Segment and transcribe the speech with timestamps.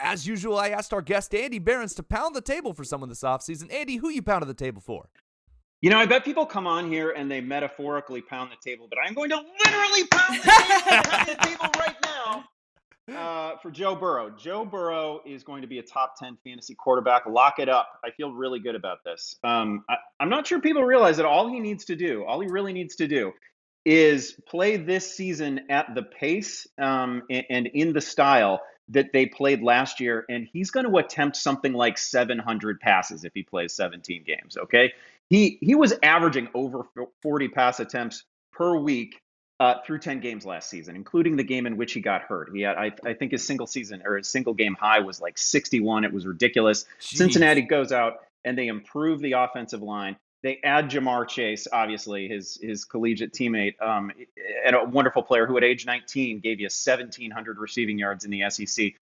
[0.00, 3.22] As usual, I asked our guest Andy Behrens to pound the table for someone this
[3.22, 3.72] offseason.
[3.72, 5.08] Andy, who you pounded the table for?
[5.80, 8.98] You know, I bet people come on here and they metaphorically pound the table, but
[9.04, 12.44] I'm going to literally pound the table, pound the table right now
[13.16, 14.30] uh, for Joe Burrow.
[14.30, 17.26] Joe Burrow is going to be a top 10 fantasy quarterback.
[17.26, 17.88] Lock it up.
[18.04, 19.36] I feel really good about this.
[19.44, 22.48] Um, I, I'm not sure people realize that all he needs to do, all he
[22.48, 23.32] really needs to do,
[23.84, 28.60] is play this season at the pace um, and, and in the style
[28.90, 33.32] that they played last year, and he's going to attempt something like 700 passes if
[33.34, 34.56] he plays 17 games.
[34.56, 34.92] Okay,
[35.28, 36.86] he he was averaging over
[37.22, 39.20] 40 pass attempts per week
[39.60, 42.50] uh, through 10 games last season, including the game in which he got hurt.
[42.54, 45.36] He had, I, I think, his single season or his single game high was like
[45.36, 46.04] 61.
[46.04, 46.84] It was ridiculous.
[47.00, 47.16] Jeez.
[47.16, 50.16] Cincinnati goes out and they improve the offensive line.
[50.42, 54.12] They add Ja'Marr Chase, obviously his his collegiate teammate, um,
[54.64, 58.48] and a wonderful player who at age 19 gave you 1,700 receiving yards in the
[58.48, 58.94] SEC.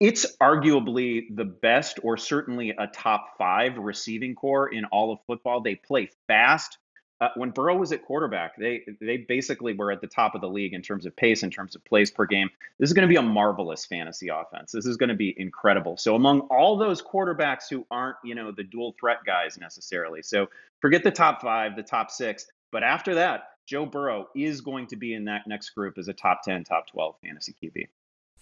[0.00, 5.60] It's arguably the best, or certainly a top five receiving corps in all of football.
[5.60, 6.78] They play fast.
[7.20, 10.48] Uh, when Burrow was at quarterback, they they basically were at the top of the
[10.48, 12.50] league in terms of pace, in terms of plays per game.
[12.78, 14.72] This is going to be a marvelous fantasy offense.
[14.72, 15.96] This is going to be incredible.
[15.96, 20.22] So among all those quarterbacks who aren't, you know, the dual threat guys necessarily.
[20.22, 20.48] So
[20.80, 22.46] forget the top five, the top six.
[22.72, 26.12] But after that, Joe Burrow is going to be in that next group as a
[26.12, 27.86] top 10, top 12 fantasy QB.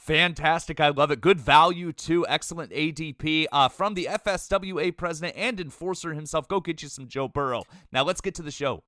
[0.03, 0.81] Fantastic.
[0.81, 1.21] I love it.
[1.21, 2.27] Good value, too.
[2.29, 6.49] Excellent ADP uh, from the FSWA president and enforcer himself.
[6.49, 7.63] Go get you some Joe Burrow.
[7.93, 8.83] Now, let's get to the show.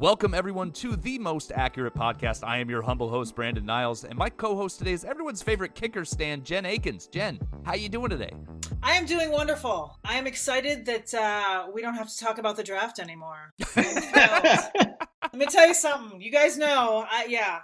[0.00, 2.42] Welcome, everyone, to the most accurate podcast.
[2.42, 6.06] I am your humble host, Brandon Niles, and my co-host today is everyone's favorite kicker
[6.06, 7.10] stand, Jen Eakins.
[7.10, 8.32] Jen, how you doing today?
[8.82, 9.94] I am doing wonderful.
[10.02, 13.52] I am excited that uh, we don't have to talk about the draft anymore.
[13.76, 16.18] Let me tell you something.
[16.22, 17.58] You guys know, I, yeah,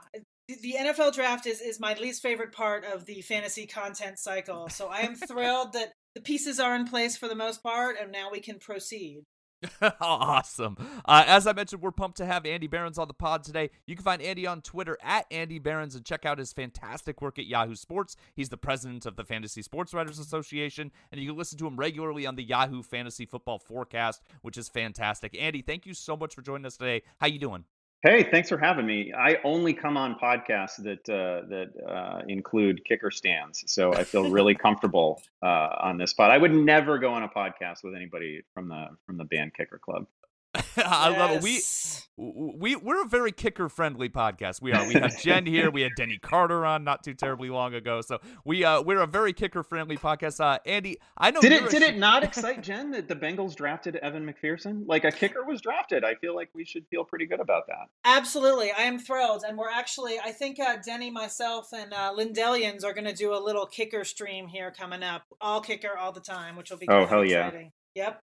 [0.46, 4.68] the NFL draft is, is my least favorite part of the fantasy content cycle.
[4.68, 8.12] So I am thrilled that the pieces are in place for the most part, and
[8.12, 9.22] now we can proceed.
[10.00, 10.76] awesome.
[11.04, 13.70] Uh, as I mentioned, we're pumped to have Andy Behrens on the pod today.
[13.86, 17.38] You can find Andy on Twitter at Andy Behrens and check out his fantastic work
[17.38, 18.16] at Yahoo Sports.
[18.34, 21.76] He's the president of the Fantasy Sports Writers Association, and you can listen to him
[21.76, 25.36] regularly on the Yahoo Fantasy Football Forecast, which is fantastic.
[25.38, 27.02] Andy, thank you so much for joining us today.
[27.18, 27.64] How you doing?
[28.02, 29.12] Hey, thanks for having me.
[29.12, 34.30] I only come on podcasts that uh, that uh, include kicker stands, so I feel
[34.30, 36.30] really comfortable uh, on this pod.
[36.30, 39.78] I would never go on a podcast with anybody from the from the band Kicker
[39.78, 40.06] Club.
[40.84, 41.18] I yes.
[41.18, 41.42] love it.
[41.42, 41.60] We
[42.18, 44.62] we we're a very kicker friendly podcast.
[44.62, 44.86] We are.
[44.86, 45.70] We have Jen here.
[45.70, 48.00] We had Denny Carter on not too terribly long ago.
[48.00, 50.40] So we uh we're a very kicker friendly podcast.
[50.40, 51.40] Uh, Andy, I know.
[51.40, 54.84] Did it did sh- it not excite Jen that the Bengals drafted Evan McPherson?
[54.86, 56.04] Like a kicker was drafted.
[56.04, 57.88] I feel like we should feel pretty good about that.
[58.04, 62.82] Absolutely, I am thrilled, and we're actually I think uh, Denny, myself, and uh, Lindellians
[62.84, 65.22] are going to do a little kicker stream here coming up.
[65.40, 67.72] All kicker all the time, which will be oh hell exciting.
[67.94, 68.04] yeah.
[68.04, 68.20] Yep.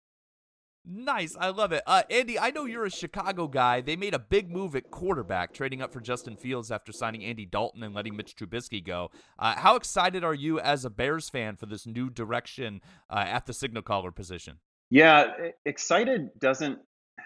[0.84, 1.36] Nice.
[1.38, 1.82] I love it.
[1.86, 3.80] Uh, Andy, I know you're a Chicago guy.
[3.80, 7.44] They made a big move at quarterback, trading up for Justin Fields after signing Andy
[7.44, 9.10] Dalton and letting Mitch Trubisky go.
[9.38, 12.80] Uh, how excited are you as a Bears fan for this new direction
[13.10, 14.58] uh, at the signal caller position?
[14.88, 15.32] Yeah,
[15.64, 16.78] excited doesn't.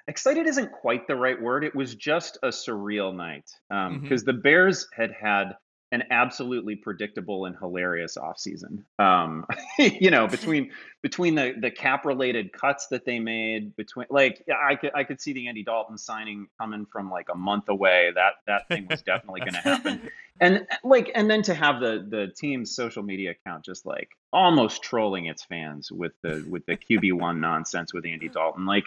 [0.09, 1.65] Excited isn't quite the right word.
[1.65, 4.17] It was just a surreal night because um, mm-hmm.
[4.27, 5.55] the Bears had had
[5.95, 8.83] an absolutely predictable and hilarious offseason.
[8.99, 9.47] Um,
[9.79, 10.73] you know, between
[11.03, 15.21] between the the cap related cuts that they made, between like I could I could
[15.21, 18.11] see the Andy Dalton signing coming from like a month away.
[18.13, 20.11] That that thing was definitely going to happen.
[20.41, 24.83] And like and then to have the the team's social media account just like almost
[24.83, 28.67] trolling its fans with the with the QB one nonsense with Andy Dalton.
[28.67, 28.83] Like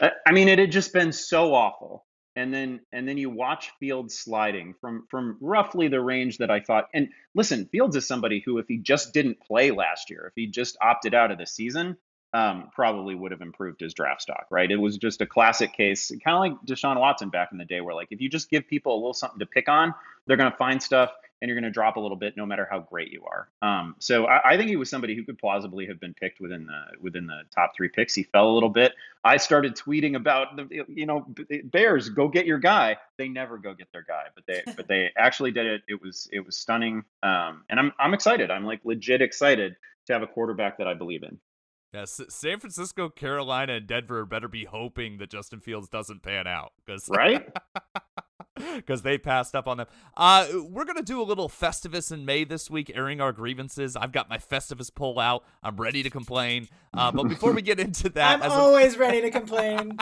[0.00, 2.04] I mean, it had just been so awful
[2.38, 6.60] and then and then you watch Fields sliding from from roughly the range that I
[6.60, 6.88] thought.
[6.94, 10.46] And listen, Fields is somebody who, if he just didn't play last year, if he
[10.46, 11.96] just opted out of the season,
[12.32, 14.46] um, probably would have improved his draft stock.
[14.52, 14.70] Right?
[14.70, 17.80] It was just a classic case, kind of like Deshaun Watson back in the day,
[17.80, 19.92] where like if you just give people a little something to pick on,
[20.26, 22.66] they're going to find stuff and you're going to drop a little bit no matter
[22.70, 23.48] how great you are.
[23.62, 26.66] Um, so I, I, think he was somebody who could plausibly have been picked within
[26.66, 28.14] the within the top three picks.
[28.14, 28.92] He fell a little bit.
[29.24, 31.26] I started tweeting about the you know
[31.64, 32.96] Bears go get your guy.
[33.16, 35.82] They never go get their guy, but they but they actually did it.
[35.88, 38.50] It was it was stunning, um, and I'm I'm excited.
[38.50, 39.76] I'm like legit excited
[40.06, 41.38] to have a quarterback that I believe in.
[41.92, 46.72] Yeah, San Francisco, Carolina, and Denver better be hoping that Justin Fields doesn't pan out
[46.84, 47.48] because right.
[48.76, 49.86] because they passed up on them.
[50.16, 53.96] Uh, we're gonna do a little Festivus in May this week, airing our grievances.
[53.96, 55.44] I've got my Festivus pole out.
[55.62, 56.68] I'm ready to complain.
[56.94, 59.98] Uh, but before we get into that, I'm always a- ready to complain.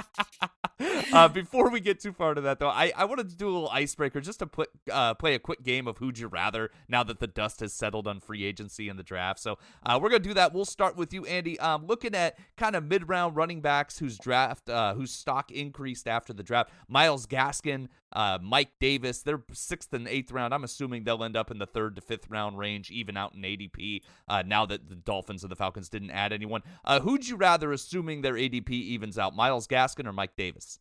[1.12, 3.52] uh, before we get too far to that, though, I, I wanted to do a
[3.52, 7.02] little icebreaker just to put, uh, play a quick game of Who'd You Rather now
[7.02, 9.40] that the dust has settled on free agency and the draft.
[9.40, 10.54] So uh, we're going to do that.
[10.54, 11.58] We'll start with you, Andy.
[11.58, 16.06] Um, looking at kind of mid round running backs whose draft, uh, whose stock increased
[16.06, 20.54] after the draft Myles Gaskin, uh, Mike Davis, they're sixth and eighth round.
[20.54, 23.43] I'm assuming they'll end up in the third to fifth round range, even out in
[23.43, 24.02] ADP.
[24.28, 27.72] Uh, now that the Dolphins and the Falcons didn't add anyone, uh, who'd you rather,
[27.72, 30.78] assuming their ADP evens out, Myles Gaskin or Mike Davis?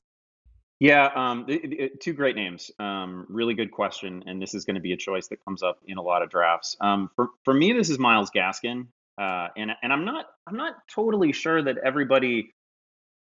[0.80, 1.48] Yeah, um,
[2.02, 2.70] two great names.
[2.80, 5.80] Um, really good question, and this is going to be a choice that comes up
[5.88, 6.76] in a lot of drafts.
[6.82, 8.88] Um, for for me, this is Myles Gaskin,
[9.18, 12.54] uh, and and I'm not I'm not totally sure that everybody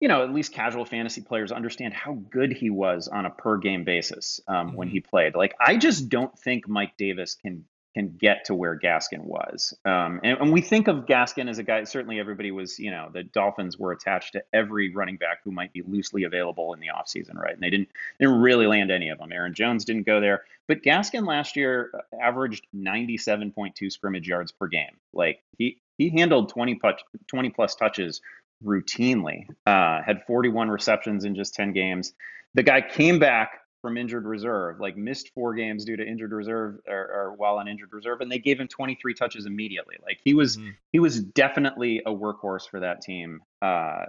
[0.01, 3.57] you know, at least casual fantasy players understand how good he was on a per
[3.57, 4.77] game basis um, mm-hmm.
[4.77, 5.35] when he played.
[5.35, 7.65] Like, I just don't think Mike Davis can
[7.95, 9.73] can get to where Gaskin was.
[9.85, 11.85] Um, and, and, we think of Gaskin as a guy.
[11.85, 15.73] Certainly, everybody was, you know, the Dolphins were attached to every running back who might
[15.73, 17.55] be loosely available in the offseason, right?
[17.55, 17.89] And they didn't
[18.19, 19.33] didn't really land any of them.
[19.33, 24.67] Aaron Jones didn't go there, but Gaskin last year uh, averaged 97.2 scrimmage yards per
[24.67, 24.97] game.
[25.13, 28.21] Like he he handled 20 plus 20 plus touches
[28.65, 29.47] routinely.
[29.67, 32.13] Uh, had 41 receptions in just 10 games.
[32.55, 36.81] The guy came back from injured reserve, like missed four games due to injured reserve
[36.89, 39.97] or, or while on injured reserve, and they gave him 23 touches immediately.
[40.03, 40.71] Like he was, mm-hmm.
[40.91, 43.43] he was definitely a workhorse for that team.
[43.61, 44.07] Uh, I,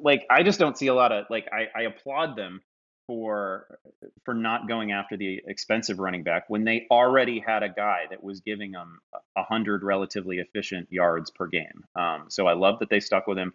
[0.00, 2.62] like I just don't see a lot of like I, I applaud them
[3.06, 3.78] for
[4.24, 8.22] for not going after the expensive running back when they already had a guy that
[8.22, 9.00] was giving them
[9.36, 11.84] a hundred relatively efficient yards per game.
[11.94, 13.52] Um, so I love that they stuck with him.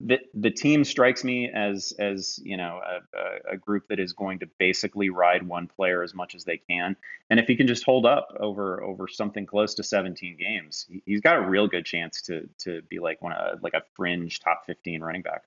[0.00, 4.40] The the team strikes me as as you know a, a, group that is going
[4.40, 6.96] to basically ride one player as much as they can,
[7.28, 11.20] and if he can just hold up over over something close to 17 games, he's
[11.20, 14.64] got a real good chance to to be like one of like a fringe top
[14.66, 15.44] 15 running back.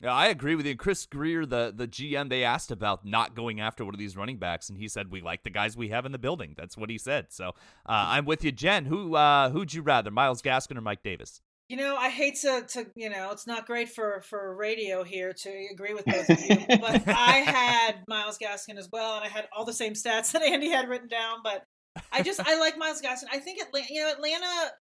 [0.00, 0.76] Yeah, I agree with you.
[0.76, 4.36] Chris Grier, the the GM, they asked about not going after one of these running
[4.36, 6.54] backs, and he said we like the guys we have in the building.
[6.56, 7.28] That's what he said.
[7.30, 7.52] So uh,
[7.86, 8.84] I'm with you, Jen.
[8.84, 11.40] Who uh, who'd you rather, Myles Gaskin or Mike Davis?
[11.68, 15.32] You know, I hate to, to you know, it's not great for for radio here
[15.32, 19.28] to agree with both of you, but I had Myles Gaskin as well, and I
[19.28, 21.38] had all the same stats that Andy had written down.
[21.42, 21.64] But
[22.12, 23.24] I just I like Myles Gaskin.
[23.32, 24.72] I think Atlanta, you know, Atlanta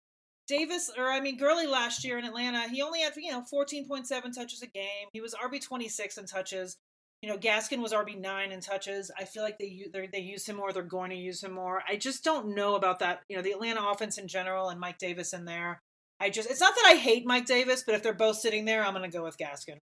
[0.48, 3.88] Davis, or I mean Gurley last year in Atlanta, he only had you know fourteen
[3.88, 5.08] point seven touches a game.
[5.12, 6.78] He was RB twenty six in touches.
[7.24, 9.10] You know, Gaskin was RB nine in touches.
[9.18, 10.72] I feel like they they use him more.
[10.72, 11.81] They're going to use him more.
[11.90, 13.22] I just don't know about that.
[13.28, 15.81] You know, the Atlanta offense in general and Mike Davis in there.
[16.20, 18.86] I just it's not that I hate Mike Davis, but if they're both sitting there,
[18.86, 19.80] I'm going to go with Gaskin.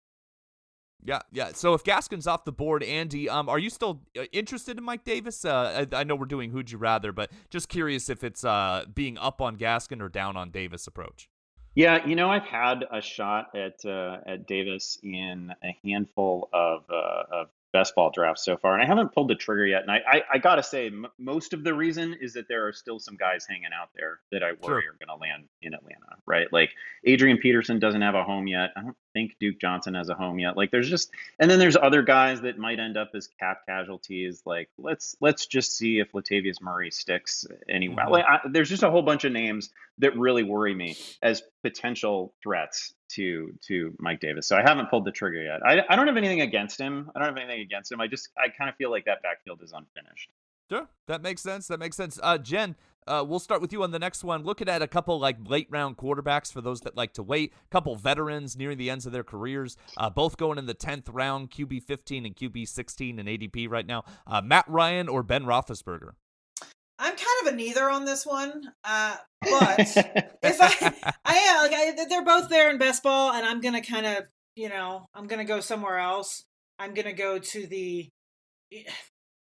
[1.06, 1.52] Yeah, yeah.
[1.54, 5.04] So if Gaskin's off the board, Andy, um, are you still uh, interested in Mike
[5.04, 5.44] Davis?
[5.44, 8.86] Uh, I, I, know we're doing who'd you rather, but just curious if it's uh
[8.94, 11.30] being up on Gaskin or down on Davis approach.
[11.76, 16.84] Yeah, you know, I've had a shot at uh, at Davis in a handful of
[16.90, 19.82] uh, of best ball drafts so far, and I haven't pulled the trigger yet.
[19.82, 22.72] And I, I, I gotta say, m- most of the reason is that there are
[22.72, 24.92] still some guys hanging out there that I worry sure.
[24.92, 26.52] are going to land in Atlanta, right?
[26.52, 26.72] Like
[27.06, 28.72] Adrian Peterson doesn't have a home yet.
[28.76, 30.58] I don't think Duke Johnson has a home yet.
[30.58, 34.42] Like there's just, and then there's other guys that might end up as cap casualties.
[34.46, 37.96] Like let's let's just see if Latavius Murray sticks anyway.
[38.04, 38.12] Mm-hmm.
[38.12, 39.70] Like, I, there's just a whole bunch of names
[40.00, 44.48] that really worry me as potential threats to to Mike Davis.
[44.48, 45.66] So I haven't pulled the trigger yet.
[45.66, 47.12] I, I don't have anything against him.
[47.16, 48.02] I don't have anything against him.
[48.02, 50.30] I just I kind of feel like that backfield is unfinished.
[50.70, 51.68] Sure, that makes sense.
[51.68, 52.20] That makes sense.
[52.24, 52.76] Uh, Jen,
[53.08, 54.44] uh, we'll start with you on the next one.
[54.44, 57.54] Looking at a couple like late round quarterbacks for those that like to wait.
[57.66, 61.10] A couple veterans nearing the ends of their careers, uh, both going in the tenth
[61.10, 64.04] round, QB fifteen and QB sixteen in ADP right now.
[64.26, 66.12] Uh, Matt Ryan or Ben Roethlisberger.
[67.00, 71.74] I'm kind of a neither on this one, uh, but if I, I am like
[71.74, 74.24] I, they're both there in best ball, and I'm gonna kind of,
[74.56, 76.44] you know, I'm gonna go somewhere else.
[76.80, 78.10] I'm gonna go to the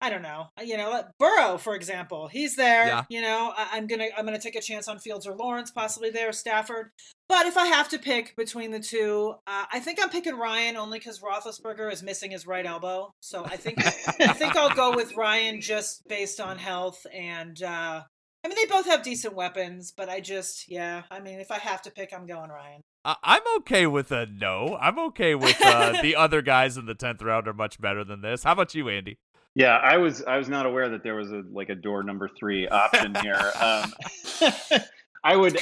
[0.01, 0.47] I don't know.
[0.59, 2.87] Uh, you know, Burrow, for example, he's there.
[2.87, 3.05] Yeah.
[3.11, 6.11] You know, I, am gonna I'm gonna take a chance on Fields or Lawrence, possibly
[6.11, 6.91] there, Stafford.
[7.29, 10.77] But if I have to pick between the two, uh, I think I'm picking Ryan
[10.77, 13.13] only because Roethlisberger is missing his right elbow.
[13.21, 17.63] So I think I think I'll go with Ryan just based on health and.
[17.63, 18.03] Uh,
[18.43, 21.03] I mean, they both have decent weapons, but I just, yeah.
[21.11, 22.81] I mean, if I have to pick, I'm going Ryan.
[23.05, 24.79] I'm okay with a no.
[24.81, 28.23] I'm okay with uh, the other guys in the tenth round are much better than
[28.23, 28.43] this.
[28.43, 29.19] How about you, Andy?
[29.55, 32.29] Yeah, I was I was not aware that there was a like a door number
[32.29, 33.53] three option here.
[33.61, 33.93] Um,
[35.25, 35.59] I would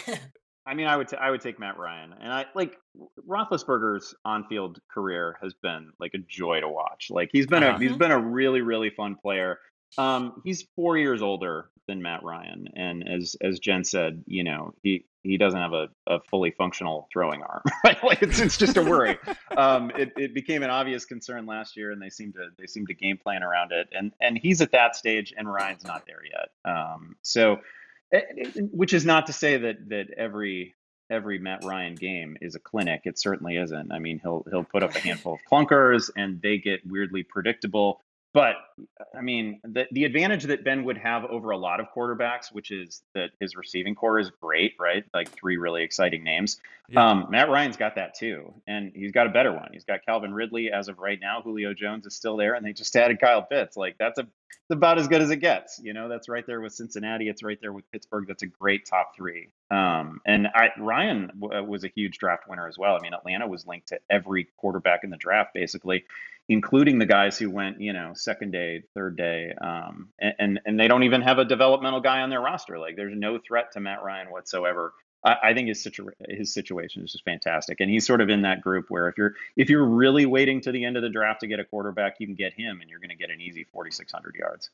[0.66, 2.76] I mean, I would t- I would take Matt Ryan, and I like
[3.26, 7.08] Roethlisberger's on-field career has been like a joy to watch.
[7.10, 7.76] Like he's been Uh-huh.
[7.76, 9.58] a he's been a really really fun player.
[9.96, 14.74] Um, he's four years older than Matt Ryan, and as as Jen said, you know
[14.82, 17.62] he he doesn't have a, a fully functional throwing arm.
[17.84, 18.02] Right?
[18.02, 19.18] like it's it's just a worry.
[19.56, 22.86] um, it it became an obvious concern last year, and they seem to they seem
[22.86, 23.88] to game plan around it.
[23.92, 26.48] And and he's at that stage, and Ryan's not there yet.
[26.70, 27.58] Um, so,
[28.12, 30.74] eh, eh, which is not to say that that every
[31.10, 33.02] every Matt Ryan game is a clinic.
[33.04, 33.92] It certainly isn't.
[33.92, 38.02] I mean, he'll he'll put up a handful of clunkers, and they get weirdly predictable.
[38.38, 38.54] But
[39.16, 42.70] I mean, the the advantage that Ben would have over a lot of quarterbacks, which
[42.70, 45.04] is that his receiving corps is great, right?
[45.12, 46.60] Like three really exciting names.
[46.88, 47.04] Yeah.
[47.04, 49.70] Um, Matt Ryan's got that too, and he's got a better one.
[49.72, 51.42] He's got Calvin Ridley as of right now.
[51.42, 53.76] Julio Jones is still there, and they just added Kyle Pitts.
[53.76, 55.80] Like that's a it's about as good as it gets.
[55.82, 57.28] You know, that's right there with Cincinnati.
[57.28, 58.26] It's right there with Pittsburgh.
[58.28, 59.48] That's a great top three.
[59.70, 62.94] Um, and I, Ryan w- was a huge draft winner as well.
[62.96, 66.04] I mean, Atlanta was linked to every quarterback in the draft, basically,
[66.48, 70.80] including the guys who went, you know, second day, third day, um, and, and and
[70.80, 72.78] they don't even have a developmental guy on their roster.
[72.78, 74.92] Like, there's no threat to Matt Ryan whatsoever.
[75.24, 75.86] I, I think his
[76.28, 79.34] his situation is just fantastic, and he's sort of in that group where if you're
[79.56, 82.26] if you're really waiting to the end of the draft to get a quarterback, you
[82.26, 84.70] can get him, and you're going to get an easy 4,600 yards.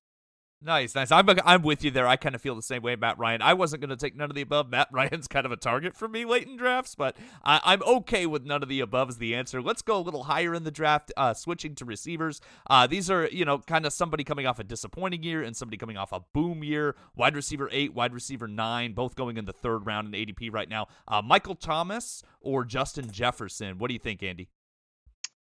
[0.65, 1.13] Nice, nice.
[1.13, 2.09] I'm I'm with you there.
[2.09, 3.43] I kind of feel the same way, Matt Ryan.
[3.43, 4.71] I wasn't going to take none of the above.
[4.71, 8.25] Matt Ryan's kind of a target for me late in drafts, but I, I'm okay
[8.25, 9.61] with none of the above as the answer.
[9.61, 11.13] Let's go a little higher in the draft.
[11.19, 12.41] Uh, switching to receivers.
[12.71, 15.77] Uh, these are you know kind of somebody coming off a disappointing year and somebody
[15.77, 16.97] coming off a boom year.
[17.15, 20.69] Wide receiver eight, wide receiver nine, both going in the third round in ADP right
[20.69, 20.87] now.
[21.07, 23.77] Uh, Michael Thomas or Justin Jefferson.
[23.77, 24.49] What do you think, Andy?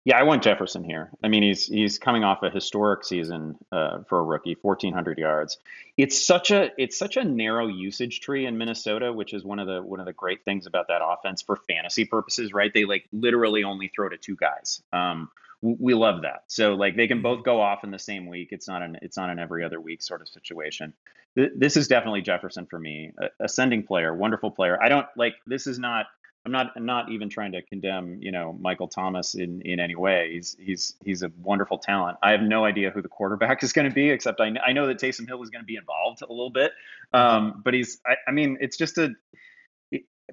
[0.03, 1.11] Yeah, I want Jefferson here.
[1.23, 5.57] I mean, he's he's coming off a historic season uh, for a rookie, 1,400 yards.
[5.95, 9.67] It's such a it's such a narrow usage tree in Minnesota, which is one of
[9.67, 12.73] the one of the great things about that offense for fantasy purposes, right?
[12.73, 14.81] They like literally only throw to two guys.
[14.91, 15.29] Um,
[15.61, 16.45] w- we love that.
[16.47, 18.49] So like they can both go off in the same week.
[18.51, 20.93] It's not an it's not an every other week sort of situation.
[21.35, 23.11] Th- This is definitely Jefferson for me.
[23.19, 24.81] A- Ascending player, wonderful player.
[24.81, 26.07] I don't like this is not
[26.45, 29.95] I'm not I'm not even trying to condemn you know Michael Thomas in in any
[29.95, 30.31] way.
[30.33, 32.17] He's he's he's a wonderful talent.
[32.23, 34.87] I have no idea who the quarterback is going to be, except I, I know
[34.87, 36.71] that Taysom Hill is going to be involved a little bit.
[37.13, 39.09] Um, but he's I, I mean it's just a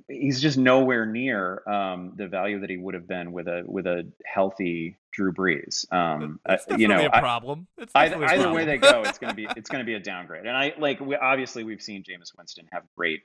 [0.09, 3.87] he's just nowhere near um, the value that he would have been with a with
[3.87, 5.91] a healthy Drew Brees.
[5.93, 7.67] Um, It's you know, a problem.
[7.79, 9.95] It's either, a either way they go, it's going to be it's going to be
[9.95, 10.47] a downgrade.
[10.47, 13.23] And I like we obviously we've seen Jameis Winston have great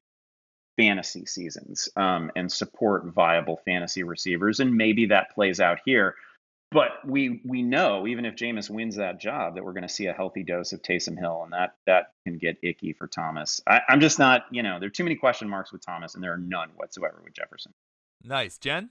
[0.78, 6.16] fantasy seasons um, and support viable fantasy receivers, and maybe that plays out here.
[6.72, 10.06] But we we know even if Jameis wins that job that we're going to see
[10.06, 13.62] a healthy dose of Taysom Hill, and that that can get icky for Thomas.
[13.68, 16.24] I, I'm just not you know there are too many question marks with Thomas, and
[16.24, 17.74] there are none whatsoever with Jefferson.
[18.24, 18.90] Nice, Jen.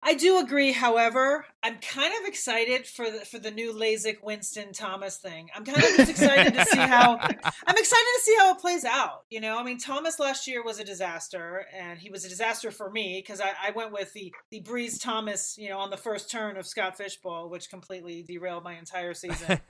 [0.00, 0.72] I do agree.
[0.72, 5.48] However, I'm kind of excited for the for the new LASIK Winston Thomas thing.
[5.54, 8.84] I'm kind of just excited to see how I'm excited to see how it plays
[8.84, 9.24] out.
[9.28, 12.70] You know, I mean, Thomas last year was a disaster, and he was a disaster
[12.70, 15.96] for me because I, I went with the the Brees Thomas, you know, on the
[15.96, 19.60] first turn of Scott Fish Bowl, which completely derailed my entire season.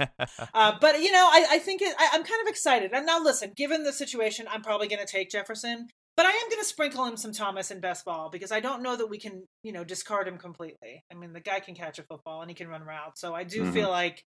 [0.54, 2.92] Uh, but you know, I, I think it, I, I'm kind of excited.
[2.92, 6.48] And now, listen, given the situation, I'm probably going to take Jefferson, but I am
[6.50, 9.18] going to sprinkle him some Thomas in best ball because I don't know that we
[9.18, 11.04] can, you know, discard him completely.
[11.12, 13.44] I mean, the guy can catch a football and he can run routes, so I
[13.44, 13.72] do Mhm.
[13.72, 14.24] feel like,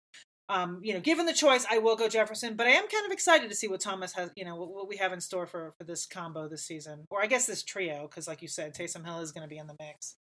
[0.50, 2.58] um, you know, given the choice, I will go Jefferson.
[2.58, 4.90] But I am kind of excited to see what Thomas has, you know, what, what
[4.90, 8.02] we have in store for for this combo this season, or I guess this trio,
[8.10, 10.18] because like you said, Taysom Hill is going to be in the mix.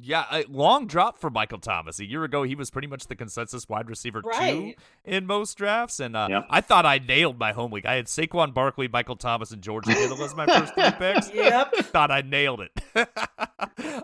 [0.00, 1.98] Yeah, a long drop for Michael Thomas.
[1.98, 4.72] A year ago, he was pretty much the consensus wide receiver two
[5.04, 6.46] in most drafts, and uh, Yep.
[6.48, 7.84] I thought I nailed my home league.
[7.84, 11.30] I had Saquon Barkley, Michael Thomas, and George Kittle as my first three picks.
[11.34, 11.74] Yep.
[11.92, 12.80] thought I nailed it.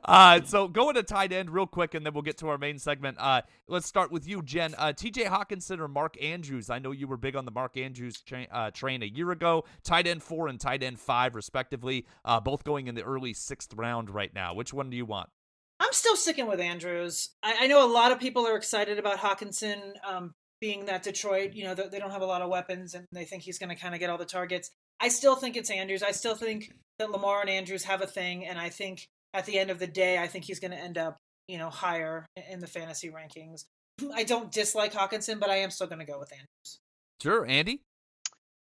[0.05, 2.79] uh, so going to tight end real quick, and then we'll get to our main
[2.79, 3.17] segment.
[3.19, 4.75] Uh, let's start with you, Jen.
[4.77, 5.25] Uh, T.J.
[5.25, 6.69] Hockenson or Mark Andrews?
[6.69, 9.65] I know you were big on the Mark Andrews tra- uh, train a year ago.
[9.85, 12.07] Tight end four and tight end five, respectively.
[12.25, 14.53] Uh, both going in the early sixth round right now.
[14.53, 15.31] Which one do you want?
[15.89, 17.31] I'm still sticking with Andrews.
[17.43, 21.55] I, I know a lot of people are excited about Hockenson um, being that Detroit.
[21.55, 23.71] You know, they, they don't have a lot of weapons, and they think he's going
[23.71, 24.71] to kind of get all the targets.
[25.01, 26.03] I still think it's Andrews.
[26.03, 29.59] I still think that Lamar and Andrews have a thing, and I think at the
[29.59, 31.17] end of the day, I think he's going to end up,
[31.47, 33.65] you know, higher in the fantasy rankings.
[34.15, 36.81] I don't dislike Hockenson, but I am still going to go with Andrews.
[37.23, 37.81] Sure, Andy.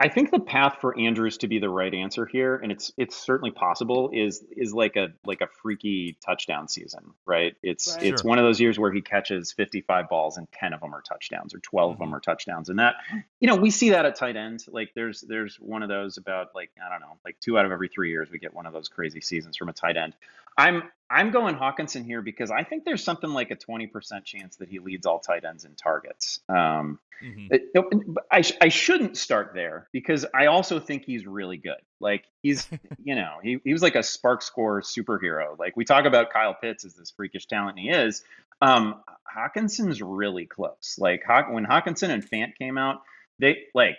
[0.01, 3.17] I think the path for Andrews to be the right answer here, and it's it's
[3.17, 7.57] certainly possible, is is like a like a freaky touchdown season, right?
[7.65, 8.07] It's Right.
[8.07, 8.29] it's Sure.
[8.29, 11.53] one of those years where he catches 55 balls and 10 of them are touchdowns
[11.53, 12.15] or 12 of them mm-hmm.
[12.15, 12.69] are touchdowns.
[12.69, 12.95] And that,
[13.41, 14.65] you know, we see that at tight end.
[14.69, 17.73] Like there's there's one of those about like I don't know, like two out of
[17.73, 20.15] every 3 years we get one of those crazy seasons from a tight end.
[20.57, 24.69] I'm I'm going Hockenson here because I think there's something like a 20% chance that
[24.69, 26.41] he leads all tight ends in targets.
[26.49, 27.49] Um, Mhm.
[27.51, 31.81] it- I, sh- I shouldn't start there because I also think he's really good.
[31.99, 32.69] Like he's,
[33.05, 35.59] you know, he, he was like a SPARQ score superhero.
[35.59, 38.23] Like we talk about Kyle Pitts as this freakish talent he is.
[38.63, 39.03] Um,
[39.37, 40.97] Hockenson's really close.
[40.99, 43.03] Like Haw- when Hockenson and Fant came out,
[43.41, 43.97] they like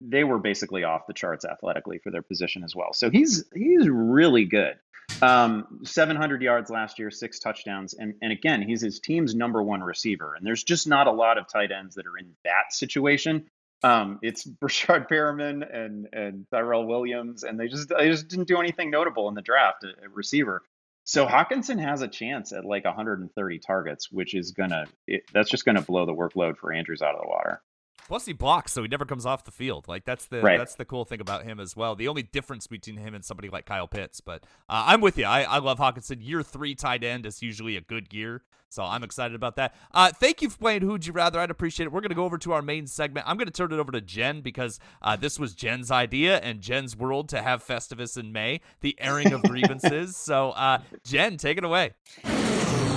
[0.00, 2.92] they were basically off the charts athletically for their position as well.
[2.92, 4.74] So he's he's really good.
[5.22, 9.80] Um, 700 yards last year, six touchdowns, and and again, he's his team's number one
[9.80, 10.34] receiver.
[10.34, 13.46] And there's just not a lot of tight ends that are in that situation.
[13.84, 18.58] Um, it's Breshad Perriman and and Tyrell Williams, and they just they just didn't do
[18.58, 20.62] anything notable in the draft at, at receiver.
[21.04, 24.86] So Hockenson has a chance at like 130 targets, which is gonna
[25.32, 27.62] that's just gonna blow the workload for Andrews out of the water.
[28.08, 29.88] Plus he blocks, so he never comes off the field.
[29.88, 30.58] Like that's the Right.
[30.58, 31.94] that's the cool thing about him as well.
[31.94, 34.20] The only difference between him and somebody like Kyle Pitts.
[34.20, 35.24] But uh, I'm with you.
[35.24, 36.18] I, I love Hockenson.
[36.20, 39.74] Year three tight end is usually a good year, so I'm excited about that.
[39.92, 41.38] Uh, thank you for playing Who'd You Rather.
[41.40, 41.92] I'd appreciate it.
[41.92, 43.26] We're gonna go over to our main segment.
[43.28, 46.96] I'm gonna turn it over to Jen because uh, this was Jen's idea and Jen's
[46.96, 50.16] world to have Festivus in May, the airing of grievances.
[50.18, 51.92] so uh, Jen, take it away.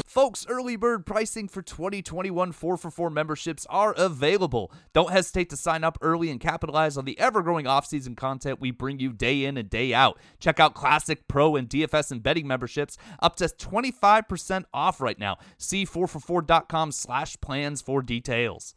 [0.06, 4.72] Folks, early bird pricing for 2021 4 for 4 memberships are available.
[4.94, 8.70] Don't hesitate to sign up early and capitalize on the ever growing off-season content we
[8.70, 10.20] bring you day in and day out.
[10.40, 15.38] Check out Classic, Pro, and DFS and betting memberships up to 25% off right now.
[15.58, 18.74] See 4for4.com slash plans for details.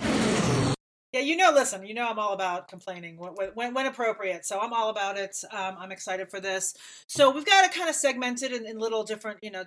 [1.12, 4.44] Yeah, you know, listen, you know, I'm all about complaining when, when, when appropriate.
[4.44, 5.36] So I'm all about it.
[5.50, 6.74] Um, I'm excited for this.
[7.06, 9.64] So we've got it kind of segmented in, in little different, you know,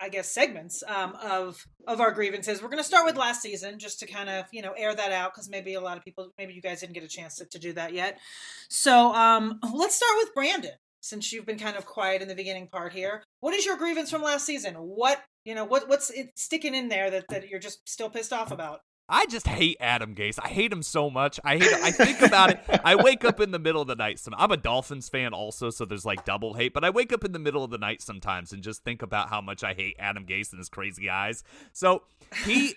[0.00, 2.62] I guess segments um, of of our grievances.
[2.62, 5.12] We're going to start with last season, just to kind of you know air that
[5.12, 7.44] out because maybe a lot of people, maybe you guys didn't get a chance to,
[7.46, 8.18] to do that yet.
[8.68, 12.68] So um, let's start with Brandon, since you've been kind of quiet in the beginning
[12.68, 13.22] part here.
[13.40, 14.74] What is your grievance from last season?
[14.74, 18.52] What you know, what what's sticking in there that, that you're just still pissed off
[18.52, 18.80] about?
[19.10, 20.38] I just hate Adam Gase.
[20.42, 21.40] I hate him so much.
[21.44, 21.74] I hate.
[21.74, 22.60] I think about it.
[22.84, 24.20] I wake up in the middle of the night.
[24.20, 24.34] Some.
[24.38, 26.72] I'm a Dolphins fan also, so there's like double hate.
[26.72, 29.28] But I wake up in the middle of the night sometimes and just think about
[29.28, 31.42] how much I hate Adam Gase and his crazy eyes.
[31.72, 32.04] So
[32.44, 32.76] he.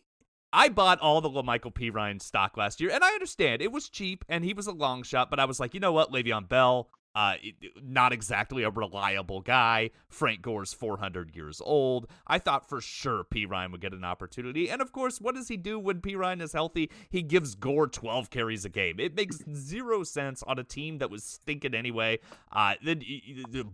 [0.55, 4.23] I bought all the La'Mical Perine stock last year, and I understand it was cheap
[4.29, 6.89] and he was a long shot, but I was like, you know what, Le'Veon Bell,
[7.15, 7.36] uh,
[7.82, 9.92] not exactly a reliable guy.
[10.07, 12.07] Frank Gore's 400 years old.
[12.27, 14.70] I thought for sure Perine would get an opportunity.
[14.70, 16.90] And of course, what does he do when Perine is healthy?
[17.09, 19.00] He gives Gore 12 carries a game.
[19.00, 22.20] It makes zero sense on a team that was stinking anyway.
[22.51, 23.03] Uh, then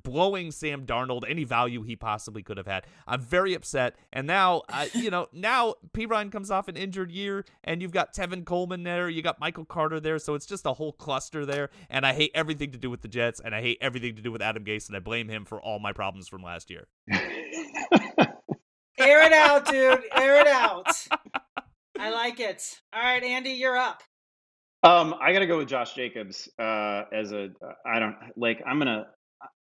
[0.03, 2.85] blowing Sam Darnold any value he possibly could have had.
[3.07, 3.95] I'm very upset.
[4.11, 8.13] And now, uh, you know, now Perine comes off an injured year, and you've got
[8.13, 11.69] Tevin Coleman there, you got Michael Carter there, so it's just a whole cluster there.
[11.89, 14.31] And I hate everything to do with the Jets, and I hate everything to do
[14.31, 16.87] with Adam Gase, and I blame him for all my problems from last year.
[18.99, 20.03] Air it out, dude.
[20.15, 20.87] Air it out.
[21.97, 22.81] I like it.
[22.93, 24.01] All right, Andy, you're up.
[24.83, 27.49] Um, I got to go with Josh Jacobs uh, as a.
[27.85, 28.61] I don't like.
[28.65, 29.07] I'm gonna.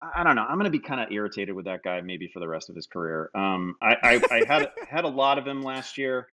[0.00, 0.44] I, I don't know.
[0.48, 2.86] I'm gonna be kind of irritated with that guy maybe for the rest of his
[2.86, 3.30] career.
[3.34, 6.28] Um, I, I, I had had a lot of him last year,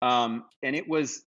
[0.00, 1.22] um, and it was,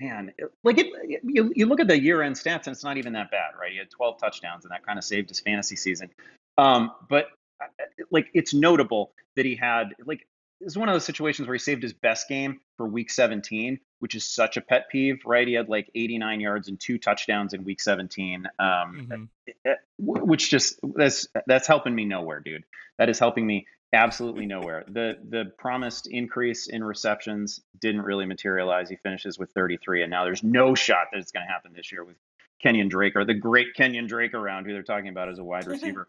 [0.00, 0.86] man, it, like it.
[1.22, 3.72] You, you look at the year end stats, and it's not even that bad, right?
[3.72, 6.10] He had 12 touchdowns, and that kind of saved his fantasy season.
[6.58, 7.26] Um, but
[7.60, 7.66] uh,
[8.10, 10.26] like, it's notable that he had like
[10.60, 13.78] this is one of those situations where he saved his best game for week 17,
[13.98, 15.46] which is such a pet peeve, right?
[15.46, 19.28] He had like 89 yards and two touchdowns in week 17, um,
[19.66, 22.64] eh, which just that's that's helping me nowhere, dude.
[22.98, 24.84] That is helping me absolutely nowhere.
[24.88, 28.88] The the promised increase in receptions didn't really materialize.
[28.88, 31.92] He finishes with 33, and now there's no shot that it's going to happen this
[31.92, 32.16] year with
[32.64, 35.66] Kenyan Drake or the great Kenyan Drake around, who they're talking about as a wide
[35.66, 36.06] receiver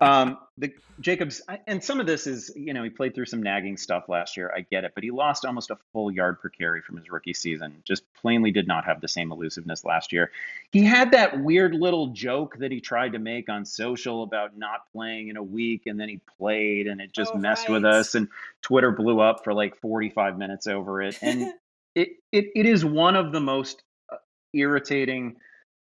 [0.00, 3.76] um, the Jacobs, and some of this is, you know, he played through some nagging
[3.76, 4.52] stuff last year.
[4.54, 7.34] I get it, but he lost almost a full yard per carry from his rookie
[7.34, 7.82] season.
[7.84, 10.32] Just plainly did not have the same elusiveness last year.
[10.72, 14.90] He had that weird little joke that he tried to make on social about not
[14.92, 18.14] playing in a week, and then he played, and it just Oh, messed with us.
[18.14, 18.28] And
[18.62, 21.16] Twitter blew up for like 45 minutes over it.
[21.22, 21.52] And
[21.94, 24.16] it, it, it is one of the most uh,
[24.52, 25.36] irritating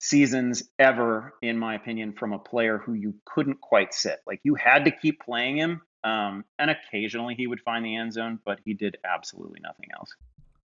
[0.00, 4.18] seasons ever, in my opinion, from a player who you couldn't quite sit.
[4.26, 8.12] Like you had to keep playing him, um, and occasionally he would find the end
[8.12, 10.10] zone, but he did absolutely nothing else.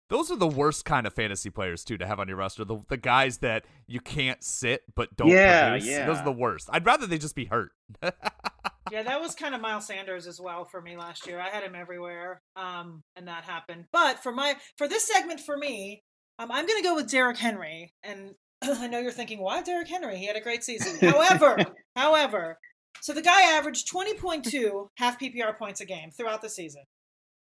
[0.09, 2.65] Those are the worst kind of fantasy players too to have on your roster.
[2.65, 5.87] The the guys that you can't sit but don't Yeah, produce.
[5.87, 6.05] yeah.
[6.05, 6.69] Those are the worst.
[6.71, 7.71] I'd rather they just be hurt.
[8.91, 11.39] Yeah, that was kind of Miles Sanders as well for me last year.
[11.39, 13.85] I had him everywhere, um, and that happened.
[13.93, 16.03] But for my for this segment for me,
[16.37, 17.93] um, I'm going to go with Derrick Henry.
[18.03, 18.31] And
[18.79, 20.17] I know you're thinking, why Derrick Henry?
[20.17, 21.09] He had a great season.
[21.09, 21.57] However,
[21.95, 22.59] however,
[23.01, 26.83] so the guy averaged 20.2 half PPR points a game throughout the season.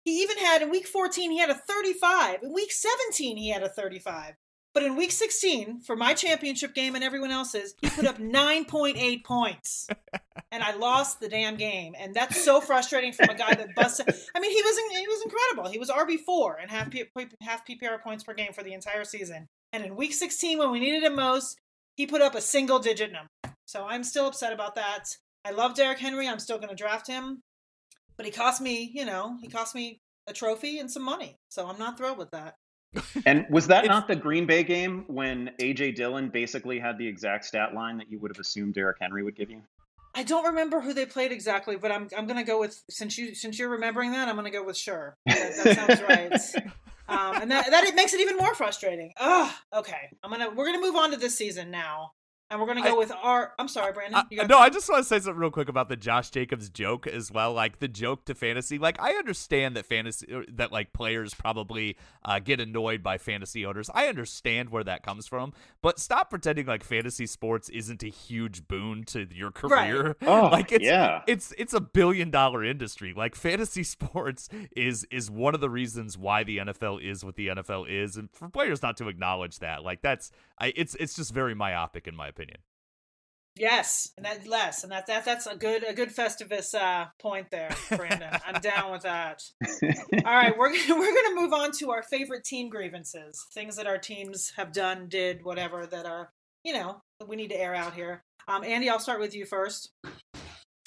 [0.04, 2.42] He even had in week 14 he had a 35.
[2.42, 4.34] In week 17 he had a 35.
[4.74, 9.24] But in week 16, for my championship game and everyone else's, he put up 9.8
[9.24, 9.86] points.
[10.50, 11.94] And I lost the damn game.
[11.98, 14.14] And that's so frustrating from a guy that busted.
[14.34, 15.70] I mean, he was he was incredible.
[15.70, 17.04] He was RB4 and half, P,
[17.42, 19.48] half PPR points per game for the entire season.
[19.72, 21.58] And in week 16, when we needed him most,
[21.96, 23.28] he put up a single digit number.
[23.66, 25.16] So I'm still upset about that.
[25.44, 26.28] I love Derrick Henry.
[26.28, 27.40] I'm still going to draft him.
[28.16, 31.36] But he cost me, you know, he cost me a trophy and some money.
[31.48, 32.54] So I'm not thrilled with that.
[33.26, 37.44] And was that not the Green Bay game when AJ Dillon basically had the exact
[37.44, 39.62] stat line that you would have assumed Derrick Henry would give you?
[40.14, 43.34] I don't remember who they played exactly, but I'm I'm gonna go with since you
[43.34, 45.16] since you're remembering that, I'm gonna go with sure.
[45.26, 46.64] That, that sounds right.
[47.08, 49.12] Um, and that that it makes it even more frustrating.
[49.18, 49.52] Ugh.
[49.74, 52.12] Okay, I'm gonna we're gonna move on to this season now,
[52.52, 53.52] and we're gonna go I- with our.
[53.58, 54.14] I'm sorry, Brandon.
[54.20, 56.30] I- You got- no, I just want to say something real quick about the Josh
[56.30, 57.52] Jacobs joke as well.
[57.52, 58.78] Like the joke to fantasy.
[58.78, 63.90] Like I understand that fantasy that like players probably uh, get annoyed by fantasy owners.
[63.94, 68.68] I understand where that comes from, but stop pretending like fantasy sports isn't a huge
[68.68, 70.16] boon to your career.
[70.22, 71.22] Oh, like it's yeah.
[71.26, 73.14] it's it's a billion dollar industry.
[73.16, 77.48] Like fantasy sports is is one of the reasons why the NFL is what the
[77.48, 81.32] NFL is, and for players not to acknowledge that, like that's I it's it's just
[81.32, 82.41] very myopic in my opinion.
[83.54, 87.50] Yes, and that less, and that that that's a good a good Festivus uh, point
[87.50, 88.30] there, Brandon.
[88.46, 89.42] I'm down with that.
[90.24, 93.86] All right, we're gonna, we're gonna move on to our favorite team grievances, things that
[93.86, 96.30] our teams have done, did, whatever that are
[96.64, 98.22] you know that we need to air out here.
[98.48, 99.90] Um, Andy, I'll start with you first.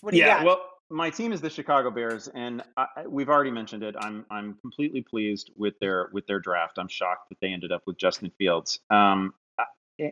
[0.02, 0.46] What do you yeah, got?
[0.46, 3.96] well, my team is the Chicago Bears, and I, I- we've already mentioned it.
[4.00, 6.78] I'm I'm completely pleased with their with their draft.
[6.78, 8.80] I'm shocked that they ended up with Justin Fields.
[8.89, 9.45] Um, I-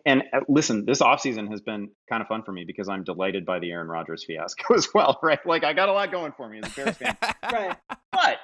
[0.06, 3.46] and uh, listen, this offseason has been kind of fun for me because I'm delighted
[3.46, 5.46] by the Aaron Rodgers fiasco as well, right?
[5.46, 7.18] Like I got a lot going for me as a Bears fan.
[7.52, 7.78] right.
[8.12, 8.38] But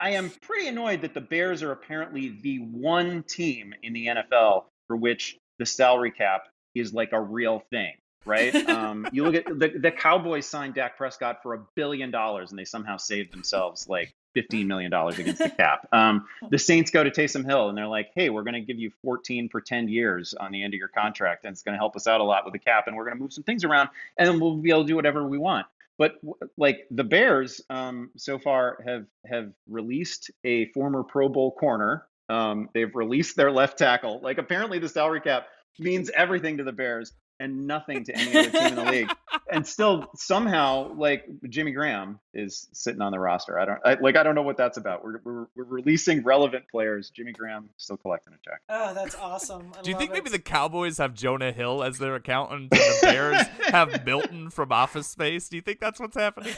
[0.00, 4.64] I am pretty annoyed that the Bears are apparently the one team in the NFL
[4.86, 7.92] for which the salary cap is like a real thing,
[8.24, 8.54] right?
[8.68, 12.58] um, you look at the, the Cowboys signed Dak Prescott for a billion dollars and
[12.58, 15.86] they somehow saved themselves like $15 million against the cap.
[15.92, 18.78] Um, the Saints go to Taysom Hill and they're like, hey, we're going to give
[18.78, 21.78] you 14 for 10 years on the end of your contract and it's going to
[21.78, 23.64] help us out a lot with the cap and we're going to move some things
[23.64, 25.66] around and we'll be able to do whatever we want.
[25.98, 26.18] But
[26.56, 32.06] like the Bears, um, so far have have released a former Pro Bowl corner.
[32.30, 34.18] Um, they've released their left tackle.
[34.22, 38.50] Like apparently the salary cap means everything to the Bears and nothing to any other
[38.50, 39.10] team in the league.
[39.52, 43.58] And still somehow like Jimmy Graham is sitting on the roster.
[43.58, 45.02] I don't I, like I don't know what that's about.
[45.02, 47.10] We're, we're we're releasing relevant players.
[47.10, 48.60] Jimmy Graham still collecting a check.
[48.68, 49.72] Oh, that's awesome.
[49.76, 50.14] I Do you think it.
[50.14, 54.70] maybe the Cowboys have Jonah Hill as their accountant and the Bears have Milton from
[54.70, 55.48] Office Space?
[55.48, 56.54] Do you think that's what's happening?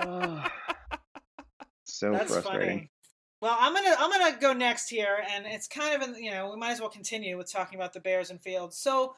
[1.84, 2.68] So That's frustrating.
[2.68, 2.90] funny.
[3.42, 6.50] Well, I'm gonna I'm gonna go next here, and it's kind of in, you know
[6.50, 8.76] we might as well continue with talking about the Bears and Fields.
[8.78, 9.14] So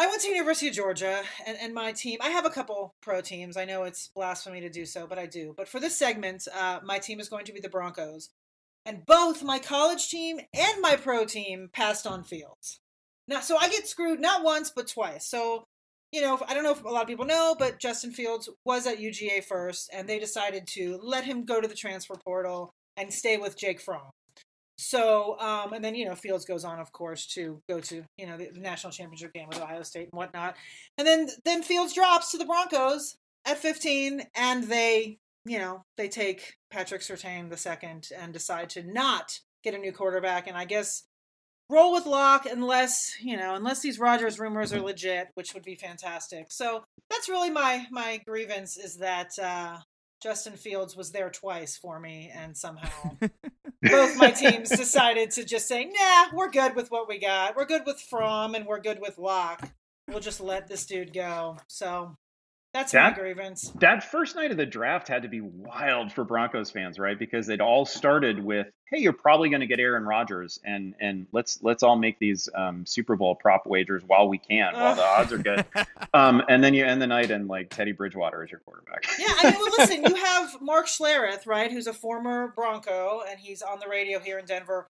[0.00, 2.16] I went to University of Georgia, and, and my team.
[2.22, 3.58] I have a couple pro teams.
[3.58, 5.52] I know it's blasphemy to do so, but I do.
[5.54, 8.30] But for this segment, uh, my team is going to be the Broncos,
[8.86, 12.80] and both my college team and my pro team passed on Fields.
[13.28, 15.26] Now, so I get screwed not once but twice.
[15.26, 15.64] So
[16.12, 18.86] you know, I don't know if a lot of people know, but Justin Fields was
[18.86, 23.12] at UGA first, and they decided to let him go to the transfer portal and
[23.12, 24.12] stay with Jake Fromm.
[24.80, 28.26] So, um, and then you know, Fields goes on, of course, to go to you
[28.26, 30.56] know the, the national championship game with Ohio State and whatnot,
[30.96, 36.08] and then then Fields drops to the Broncos at 15, and they you know they
[36.08, 40.64] take Patrick Surtain the second and decide to not get a new quarterback, and I
[40.64, 41.04] guess
[41.68, 45.76] roll with Lock unless you know unless these Rodgers rumors are legit, which would be
[45.76, 46.46] fantastic.
[46.50, 49.76] So that's really my my grievance is that uh,
[50.22, 53.16] Justin Fields was there twice for me, and somehow
[53.82, 57.56] both my teams decided to just say, "Nah, we're good with what we got.
[57.56, 59.70] We're good with Fromm, and we're good with Lock.
[60.08, 62.16] We'll just let this dude go." So
[62.72, 63.72] that's my grievance.
[63.80, 67.18] that first night of the draft had to be wild for Broncos fans, right?
[67.18, 71.26] Because they'd all started with, "Hey, you're probably going to get Aaron Rodgers, and and
[71.32, 75.04] let's let's all make these um, Super Bowl prop wagers while we can, while the
[75.04, 75.64] odds are good."
[76.12, 79.06] Um, and then you end the night and like Teddy Bridgewater is your quarterback.
[79.16, 83.38] Yeah, I mean, well, listen, you have Mark Schlereth, right, who's a former Bronco, and
[83.38, 84.88] he's on the radio here in Denver,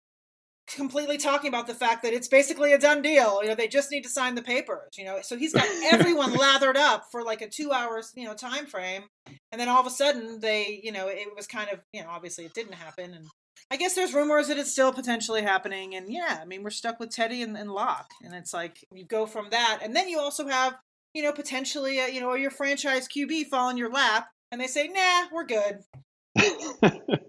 [0.67, 3.41] completely talking about the fact that it's basically a done deal.
[3.41, 4.97] You know, they just need to sign the papers.
[4.97, 8.33] You know, so he's got everyone lathered up for like a two hours you know
[8.33, 9.03] time frame,
[9.51, 12.09] and then all of a sudden they you know it was kind of you know
[12.09, 13.25] obviously it didn't happen, and
[13.71, 16.99] I guess there's rumors that it's still potentially happening, and yeah, I mean we're stuck
[16.99, 20.19] with Teddy and, and Lock, and it's like you go from that, and then you
[20.19, 20.75] also have
[21.13, 24.67] you know potentially a, you know your franchise QB fall in your lap, and they
[24.67, 25.79] say nah we're good.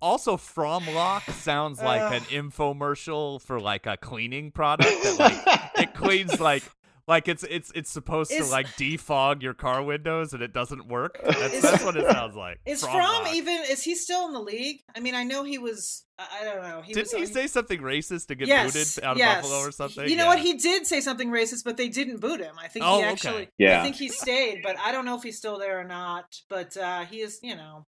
[0.00, 5.94] also from lock sounds like an infomercial for like a cleaning product that like it
[5.94, 6.62] cleans like
[7.10, 10.86] like it's it's it's supposed is, to like defog your car windows and it doesn't
[10.86, 11.20] work.
[11.24, 12.60] That's, is, that's what it sounds like.
[12.64, 14.80] Is Fromm, Fromm even is he still in the league?
[14.94, 16.04] I mean, I know he was.
[16.18, 16.82] I don't know.
[16.82, 19.42] He didn't was, he say something racist to get yes, booted out of yes.
[19.42, 20.08] Buffalo or something?
[20.08, 20.28] You know yeah.
[20.28, 20.38] what?
[20.38, 22.54] He did say something racist, but they didn't boot him.
[22.62, 23.34] I think oh, he actually.
[23.34, 23.50] Okay.
[23.58, 23.80] Yeah.
[23.80, 26.26] I think he stayed, but I don't know if he's still there or not.
[26.48, 27.40] But uh, he is.
[27.42, 27.86] You know.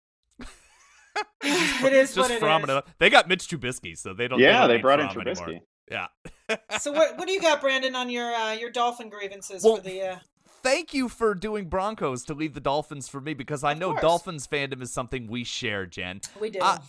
[1.43, 2.81] it is just what it from is.
[2.99, 4.39] They got Mitch Trubisky, so they don't.
[4.39, 5.43] Yeah, they, they brought in Trubisky.
[5.43, 5.61] Anymore.
[5.89, 6.07] Yeah.
[6.79, 9.83] so what what do you got, Brandon, on your uh, your Dolphin grievances well, for
[9.83, 10.01] the?
[10.01, 10.15] Uh...
[10.63, 14.47] Thank you for doing Broncos to leave the Dolphins for me because I know Dolphins
[14.47, 16.21] fandom is something we share, Jen.
[16.39, 16.59] We do.
[16.59, 16.79] Uh,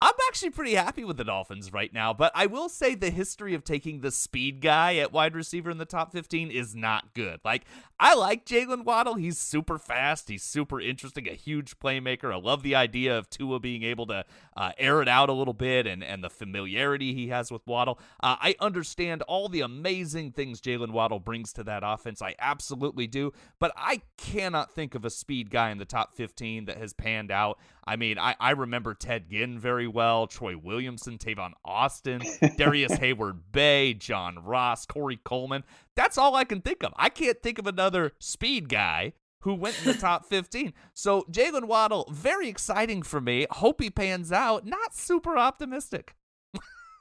[0.00, 3.52] I'm actually pretty happy with the Dolphins right now, but I will say the history
[3.54, 7.40] of taking the speed guy at wide receiver in the top 15 is not good.
[7.44, 7.64] Like,
[7.98, 9.16] I like Jalen Waddle.
[9.16, 10.28] He's super fast.
[10.28, 12.32] He's super interesting, a huge playmaker.
[12.32, 14.24] I love the idea of Tua being able to
[14.56, 17.98] uh, air it out a little bit and, and the familiarity he has with Waddle.
[18.22, 22.22] Uh, I understand all the amazing things Jalen Waddle brings to that offense.
[22.22, 26.66] I absolutely do, but I cannot think of a speed guy in the top 15
[26.66, 27.58] that has panned out.
[27.84, 32.22] I mean, I, I remember Ted Ginn very well, Troy Williamson, Tavon Austin,
[32.56, 35.64] Darrius Heyward-Bey, John Ross, Corey Coleman.
[35.96, 36.92] That's all I can think of.
[36.96, 40.72] I can't think of another speed guy who went in the top 15.
[40.94, 43.46] So Jalen Waddle, very exciting for me.
[43.50, 44.66] Hope he pans out.
[44.66, 46.14] Not super optimistic.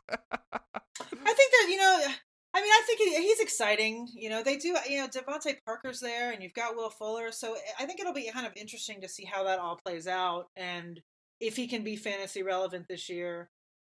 [0.09, 0.17] I
[1.33, 2.07] think that, you know,
[2.53, 4.07] I mean, I think he's exciting.
[4.15, 4.75] You know, they do.
[4.89, 7.31] You know, DeVante Parker's there, and you've got Will Fuller.
[7.31, 10.47] So I think it'll be kind of interesting to see how that all plays out,
[10.55, 10.99] and
[11.39, 13.49] if he can be fantasy relevant this year.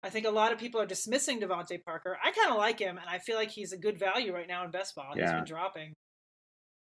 [0.02, 2.18] I think a lot of people are dismissing DeVante Parker.
[2.24, 4.64] I kind of like him, and I feel like he's a good value right now
[4.64, 5.14] in best ball.
[5.16, 5.24] Yeah.
[5.24, 5.94] He's been dropping.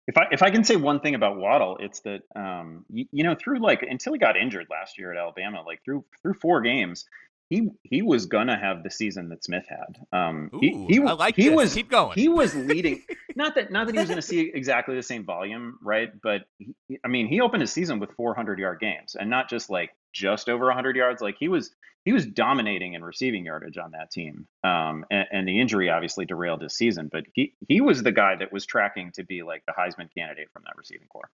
[0.06, 3.24] If I if I can say one thing about Waddle, it's that um, you, you
[3.24, 6.60] know through like until he got injured last year at Alabama, like through through four
[6.60, 7.06] games,
[7.50, 10.06] he he was gonna have the season that Smith had.
[10.12, 11.56] Um, Ooh, he he, I like he this.
[11.56, 12.14] was keep going.
[12.14, 13.02] He was leading.
[13.36, 16.10] not that not that he was going to see exactly the same volume, right?
[16.22, 19.70] But he, I mean, he opened his season with 400 yard games, and not just
[19.70, 21.20] like just over 100 yards.
[21.20, 24.46] Like he was he was dominating in receiving yardage on that team.
[24.62, 28.36] Um, and, and the injury obviously derailed his season, but he he was the guy
[28.36, 31.30] that was tracking to be like the Heisman candidate from that receiving corps.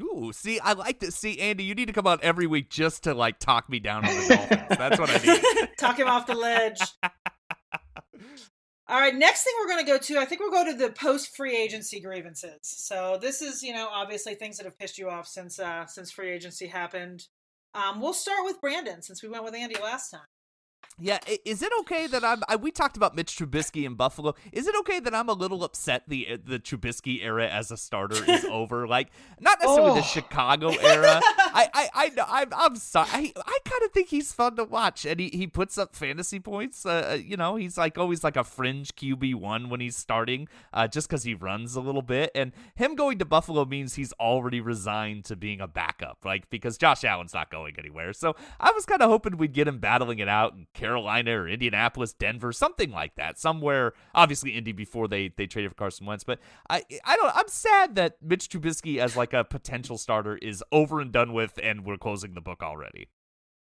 [0.00, 1.64] Ooh, see, I like to see Andy.
[1.64, 4.34] You need to come out every week just to like talk me down on the
[4.34, 4.78] Dolphins.
[4.78, 5.68] That's what I need.
[5.78, 6.80] talk him off the ledge.
[8.88, 10.90] All right, next thing we're going to go to, I think we'll go to the
[10.90, 12.58] post free agency grievances.
[12.62, 16.12] So this is, you know, obviously things that have pissed you off since uh since
[16.12, 17.26] free agency happened.
[17.74, 20.20] Um, we'll start with Brandon since we went with Andy last time.
[20.98, 22.42] Yeah, is it okay that I'm?
[22.48, 24.34] I, we talked about Mitch Trubisky in Buffalo.
[24.50, 28.24] Is it okay that I'm a little upset the the Trubisky era as a starter
[28.26, 28.88] is over?
[28.88, 29.94] Like, not necessarily oh.
[29.96, 31.20] the Chicago era.
[31.22, 33.08] I I I I'm, I'm sorry.
[33.12, 36.40] I, I kind of think he's fun to watch, and he, he puts up fantasy
[36.40, 36.86] points.
[36.86, 40.48] Uh, uh you know, he's like always like a fringe QB one when he's starting,
[40.72, 42.30] uh, just because he runs a little bit.
[42.34, 46.78] And him going to Buffalo means he's already resigned to being a backup, like because
[46.78, 48.14] Josh Allen's not going anywhere.
[48.14, 50.66] So I was kind of hoping we'd get him battling it out and.
[50.76, 53.38] Carolina or Indianapolis, Denver, something like that.
[53.38, 56.22] Somewhere, obviously Indy before they they traded for Carson Wentz.
[56.22, 56.38] But
[56.70, 57.34] I I don't.
[57.34, 61.58] I'm sad that Mitch Trubisky as like a potential starter is over and done with,
[61.62, 63.08] and we're closing the book already.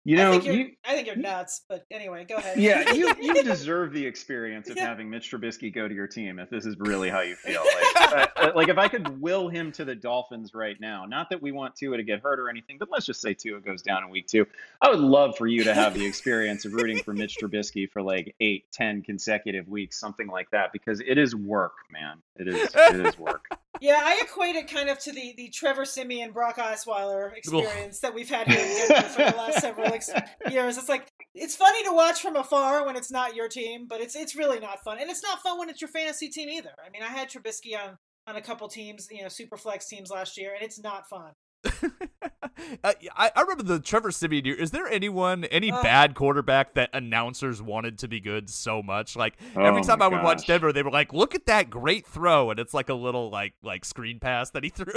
[0.08, 2.58] You know, I think, you, I think you're nuts, but anyway, go ahead.
[2.58, 4.88] Yeah, you, you deserve the experience of yeah.
[4.88, 7.62] having Mitch Trubisky go to your team if this is really how you feel.
[7.62, 11.42] Like, uh, like if I could will him to the Dolphins right now, not that
[11.42, 14.06] we want Tua to get hurt or anything, but let's just say Tua goes down
[14.06, 14.46] in week two.
[14.82, 18.02] I would love for you to have the experience of rooting for Mitch Trubisky for
[18.02, 22.22] like eight, ten consecutive weeks, something like that, because it is work, man.
[22.38, 23.44] It is it is work.
[23.82, 28.14] Yeah, I equate it kind of to the the Trevor Siemian Brock Osweiler experience that
[28.14, 29.88] we've had here for the last several
[30.50, 30.78] years.
[30.78, 34.16] It's like it's funny to watch from afar when it's not your team, but it's
[34.16, 36.74] it's really not fun, and it's not fun when it's your fantasy team either.
[36.86, 40.10] I mean, I had Trubisky on on a couple teams, you know, super flex teams
[40.10, 41.32] last year, and it's not fun.
[42.84, 44.56] I, I remember the Trevor Siemian year.
[44.56, 49.16] Is there anyone, any uh, bad quarterback that announcers wanted to be good so much?
[49.16, 50.26] Like every oh time I would gosh.
[50.26, 53.30] watch Denver, they were like, "Look at that great throw," and it's like a little
[53.30, 54.94] like like screen pass that he threw.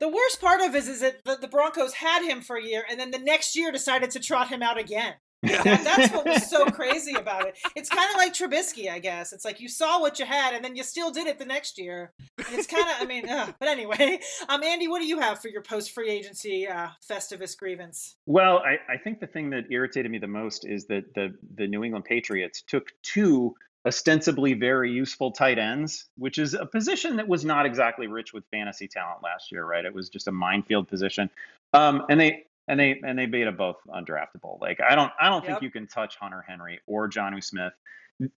[0.00, 2.62] the worst part of it is, is that the, the Broncos had him for a
[2.62, 5.14] year, and then the next year decided to trot him out again.
[5.46, 7.56] That, that's what was so crazy about it.
[7.74, 9.32] It's kind of like Trubisky, I guess.
[9.32, 11.78] It's like you saw what you had, and then you still did it the next
[11.78, 12.12] year.
[12.38, 15.40] And it's kind of, I mean, uh, but anyway, um, Andy, what do you have
[15.40, 18.16] for your post free agency uh, Festivus grievance?
[18.26, 21.66] Well, I, I think the thing that irritated me the most is that the the
[21.66, 23.54] New England Patriots took two
[23.86, 28.44] ostensibly very useful tight ends, which is a position that was not exactly rich with
[28.50, 29.84] fantasy talent last year, right?
[29.84, 31.30] It was just a minefield position.
[31.72, 34.60] Um, and they and they and they made it both undraftable.
[34.60, 35.52] Like I don't I don't yep.
[35.52, 37.72] think you can touch Hunter Henry or Jonnu Smith.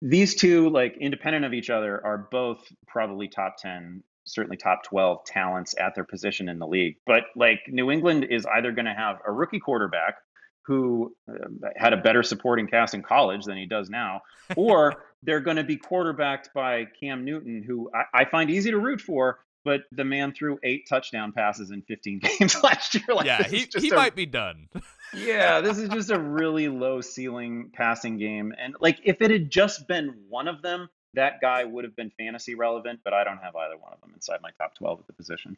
[0.02, 5.24] These two, like independent of each other, are both probably top ten, certainly top twelve
[5.26, 6.98] talents at their position in the league.
[7.06, 10.16] But like New England is either going to have a rookie quarterback
[10.68, 14.22] who uh, had a better supporting cast in college than he does now,
[14.58, 18.78] or they're going to be quarterbacked by Cam Newton, who I, I, find easy to
[18.78, 23.04] root for, but the man threw eight touchdown passes in 15 games last year.
[23.10, 24.70] Like, yeah, he, he a, might be done.
[25.14, 28.54] yeah, this is just a really low ceiling passing game.
[28.58, 32.12] And like, if it had just been one of them, that guy would have been
[32.18, 35.08] fantasy relevant, but I don't have either one of them inside my top 12 at
[35.08, 35.58] the position.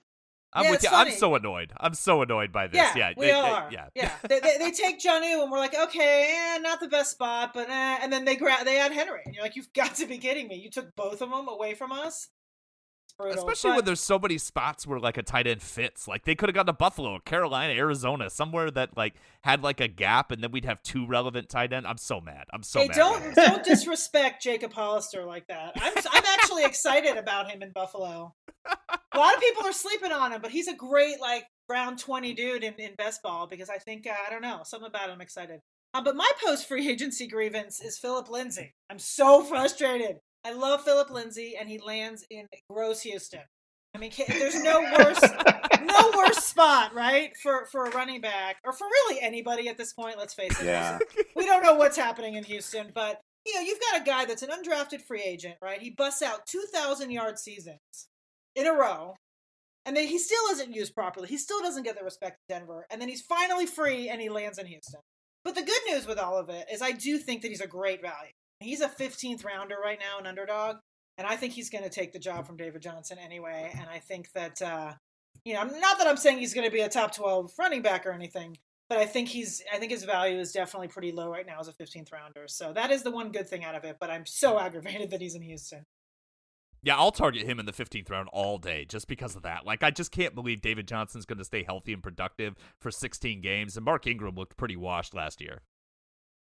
[0.54, 0.90] I'm yeah, with you.
[0.90, 1.12] Funny.
[1.12, 1.72] I'm so annoyed.
[1.78, 2.78] I'm so annoyed by this.
[2.78, 3.70] Yeah, yeah we they, are.
[3.70, 4.12] They, yeah, yeah.
[4.28, 7.70] they, they, they, take Jonnu, and we're like, okay, eh, not the best spot, but
[7.70, 7.98] eh.
[8.02, 10.48] and then they grab they add Henry, and you're like, you've got to be kidding
[10.48, 10.56] me!
[10.56, 12.30] You took both of them away from us.
[13.20, 16.08] Especially when there's so many spots where like a tight end fits.
[16.08, 19.88] Like they could have gone to Buffalo, Carolina, Arizona, somewhere that like had like a
[19.88, 21.86] gap, and then we'd have two relevant tight end.
[21.86, 22.46] I'm so mad.
[22.54, 22.96] I'm so hey, mad.
[22.96, 25.74] Don't don't disrespect Jacob Hollister like that.
[25.76, 28.36] I'm I'm actually excited about him in Buffalo.
[28.66, 32.34] A lot of people are sleeping on him, but he's a great like round twenty
[32.34, 35.16] dude in, in best ball because I think uh, I don't know something about him.
[35.16, 35.60] I'm excited.
[35.94, 38.76] Uh, but my post free agency grievance is Philip Lindsay.
[38.90, 40.18] I'm so frustrated.
[40.46, 43.42] I love Philip Lindsay, and he lands in gross Houston.
[43.96, 45.22] I mean, there's no worse,
[45.82, 49.94] no worse spot, right, for for a running back or for really anybody at this
[49.94, 50.18] point.
[50.18, 50.66] Let's face it.
[50.66, 51.00] Yeah.
[51.36, 54.44] We don't know what's happening in Houston, but you know, you've got a guy that's
[54.44, 55.82] an undrafted free agent, right?
[55.82, 57.80] He busts out 2,000 yard seasons
[58.56, 59.16] in a row,
[59.86, 61.28] and then he still isn't used properly.
[61.28, 64.30] He still doesn't get the respect of Denver, and then he's finally free and he
[64.30, 65.02] lands in Houston.
[65.44, 67.68] But the good news with all of it is, I do think that he's a
[67.68, 68.34] great value.
[68.60, 70.78] He's a 15th rounder right now, an underdog,
[71.18, 73.72] and I think he's going to take the job from David Johnson anyway.
[73.78, 74.94] And I think that, uh,
[75.44, 78.06] you know, not that I'm saying he's going to be a top 12 running back
[78.06, 78.58] or anything,
[78.90, 81.68] but I think he's, I think his value is definitely pretty low right now as
[81.68, 82.48] a 15th rounder.
[82.48, 83.98] So that is the one good thing out of it.
[84.00, 85.86] But I'm so aggravated that he's in Houston.
[86.82, 89.66] Yeah, I'll target him in the 15th round all day just because of that.
[89.66, 93.42] Like, I just can't believe David Johnson's going to stay healthy and productive for 16
[93.42, 93.76] games.
[93.76, 95.60] And Mark Ingram looked pretty washed last year.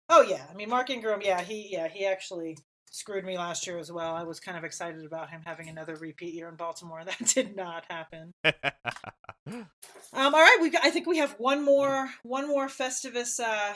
[0.10, 2.58] Oh yeah, I mean Mark Ingram, yeah, he yeah he actually
[2.92, 4.16] screwed me last year as well.
[4.16, 7.04] I was kind of excited about him having another repeat year in Baltimore.
[7.06, 8.34] That did not happen.
[8.46, 9.66] um,
[10.14, 13.74] all right, we I think we have one more one more Festivus uh,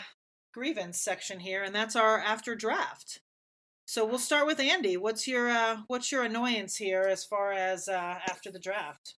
[0.53, 3.19] grievance section here, and that's our after draft.
[3.85, 4.97] So we'll start with Andy.
[4.97, 9.15] What's your uh, what's your annoyance here as far as uh, after the draft?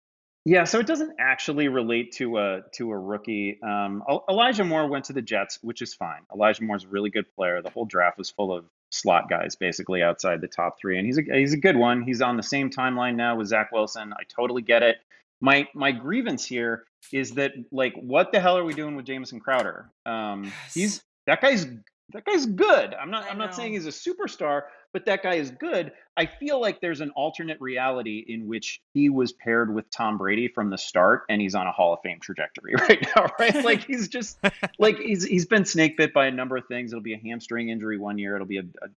[0.46, 3.60] Yeah, so it doesn't actually relate to a to a rookie.
[3.62, 6.20] Um, Elijah Moore went to the Jets, which is fine.
[6.32, 7.60] Elijah Moore's a really good player.
[7.60, 11.18] The whole draft was full of slot guys, basically outside the top three, and he's
[11.18, 12.02] a he's a good one.
[12.02, 14.14] He's on the same timeline now with Zach Wilson.
[14.14, 14.96] I totally get it.
[15.42, 19.40] My my grievance here is that like, what the hell are we doing with Jamison
[19.40, 19.90] Crowder?
[20.06, 20.74] Um, yes.
[20.74, 21.66] He's that guy's
[22.12, 22.94] that guy's good.
[22.94, 25.92] I'm not I am not saying he's a superstar, but that guy is good.
[26.16, 30.48] I feel like there's an alternate reality in which he was paired with Tom Brady
[30.48, 33.64] from the start and he's on a Hall of Fame trajectory right now, right?
[33.64, 34.38] like he's just
[34.78, 36.92] like he's he's been snake bit by a number of things.
[36.92, 38.88] It'll be a hamstring injury one year, it'll be a, a,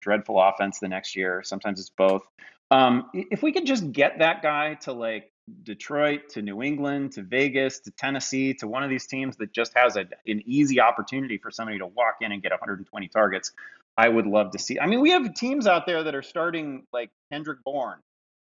[0.00, 1.42] dreadful offense the next year.
[1.44, 2.22] Sometimes it's both.
[2.70, 5.30] Um, if we could just get that guy to like
[5.62, 9.76] Detroit to New England to Vegas to Tennessee to one of these teams that just
[9.76, 13.52] has a, an easy opportunity for somebody to walk in and get 120 targets,
[14.00, 14.80] I would love to see.
[14.80, 17.98] I mean, we have teams out there that are starting like Kendrick Bourne.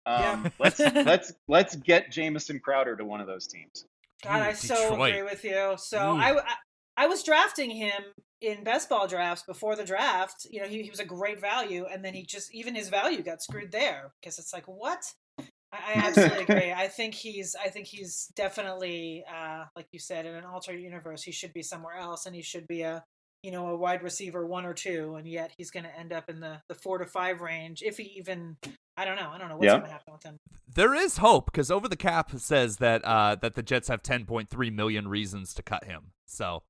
[0.05, 0.49] Um, yeah.
[0.59, 3.85] let's let's let's get Jamison Crowder to one of those teams.
[4.25, 5.75] God, I so agree with you.
[5.77, 6.55] So I, I,
[6.97, 8.03] I was drafting him
[8.41, 10.45] in best ball drafts before the draft.
[10.51, 13.23] You know, he, he was a great value, and then he just even his value
[13.23, 15.05] got screwed there because it's like what
[15.39, 16.73] I, absolutely agree.
[16.73, 21.23] I think he's I think he's definitely uh, like you said in an alternate universe
[21.23, 23.05] he should be somewhere else and he should be a
[23.45, 26.31] you know a wide receiver one or two and yet he's going to end up
[26.31, 28.57] in the the four to five range if he even
[28.97, 29.73] I don't know I don't know what's yeah.
[29.73, 30.39] going to happen with him.
[30.75, 34.73] There is hope because over the cap says that uh, that the Jets have 10.3
[34.73, 36.13] million reasons to cut him.
[36.27, 36.63] So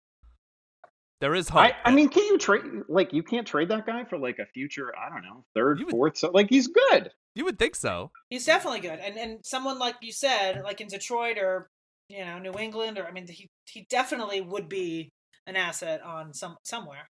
[1.20, 1.62] there is hope.
[1.62, 4.46] I, I, mean, can you trade like you can't trade that guy for like a
[4.46, 4.92] future?
[4.98, 6.18] I don't know, third, would, fourth.
[6.18, 7.10] So like he's good.
[7.34, 8.10] You would think so.
[8.28, 11.70] He's definitely good, and and someone like you said, like in Detroit or
[12.08, 15.12] you know New England, or I mean, he he definitely would be
[15.46, 17.08] an asset on some somewhere.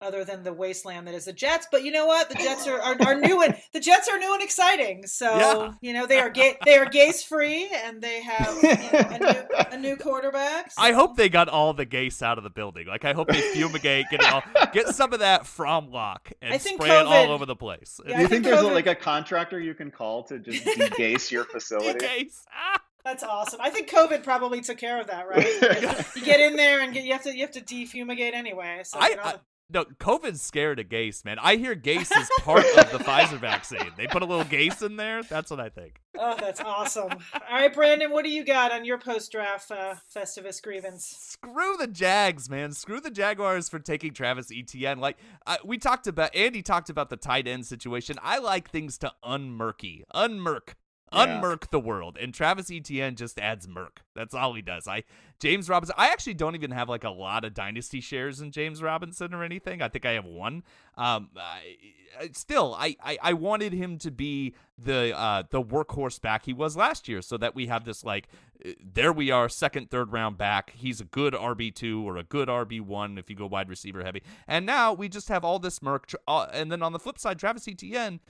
[0.00, 1.68] other than the wasteland that is the Jets.
[1.70, 2.28] But you know what?
[2.28, 5.06] The Jets are, are, are new and the Jets are new and exciting.
[5.06, 5.72] So Yeah.
[5.80, 9.18] you know they are gay, they are Gase free and they have you know, a,
[9.20, 10.72] new, a new quarterback.
[10.76, 12.88] I hope they got all the Gase out of the building.
[12.88, 14.42] Like I hope they fumigate, get it all,
[14.72, 18.00] get some of that from lock and I think spray it all over the place.
[18.04, 20.64] Yeah, Do you think think there's COVID- like a contractor you can call to just
[20.78, 22.04] degase your facility?
[22.04, 22.40] Gase.
[22.52, 22.80] Ah.
[23.04, 23.60] That's awesome.
[23.60, 26.06] I think COVID probably took care of that, right?
[26.16, 28.82] you get in there and get, you have to you have to defumigate anyway.
[28.84, 29.34] So I, I
[29.72, 31.38] no, COVID's scared of Gase, man.
[31.40, 33.90] I hear Gase is part of the Pfizer vaccine.
[33.96, 35.22] They put a little Gase in there.
[35.22, 36.00] That's what I think.
[36.18, 37.10] oh, that's awesome.
[37.10, 41.06] All right, Brandon, what do you got on your post draft uh, Festivus grievance?
[41.06, 42.72] Screw the Jags, man.
[42.72, 44.98] Screw the Jaguars for taking Travis Etienne.
[44.98, 45.16] Like
[45.64, 48.18] we talked about, Andy talked about the tight end situation.
[48.22, 50.74] I like things to unmurky, unmurk,
[51.14, 51.56] Yeah.
[51.70, 54.02] the world, and Travis Etienne just adds murk.
[54.14, 54.86] That's all he does.
[54.88, 55.04] I
[55.40, 55.94] James Robinson.
[55.98, 59.42] I actually don't even have like a lot of dynasty shares in James Robinson or
[59.42, 59.82] anything.
[59.82, 60.62] I think I have one.
[60.96, 61.76] Um, I,
[62.20, 66.52] I- still, I, I I wanted him to be the uh the workhorse back he
[66.52, 68.28] was last year, so that we have this like
[68.64, 70.72] uh, there we are, second, third round back.
[70.76, 74.04] He's a good RB two or a good RB one if you go wide receiver
[74.04, 74.22] heavy.
[74.46, 77.38] And now we just have all this tr- Uh, and then on the flip side,
[77.38, 78.20] Travis Etienne.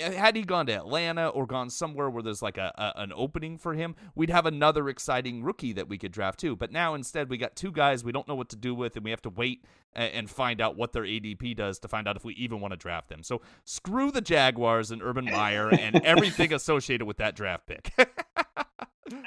[0.00, 3.58] Had he gone to Atlanta or gone somewhere where there's like a, a an opening
[3.58, 6.56] for him, we'd have another exciting rookie that we could draft too.
[6.56, 9.04] But now instead, we got two guys we don't know what to do with, and
[9.04, 12.16] we have to wait and, and find out what their ADP does to find out
[12.16, 13.22] if we even want to draft them.
[13.22, 17.92] So screw the Jaguars and Urban Meyer and everything associated with that draft pick.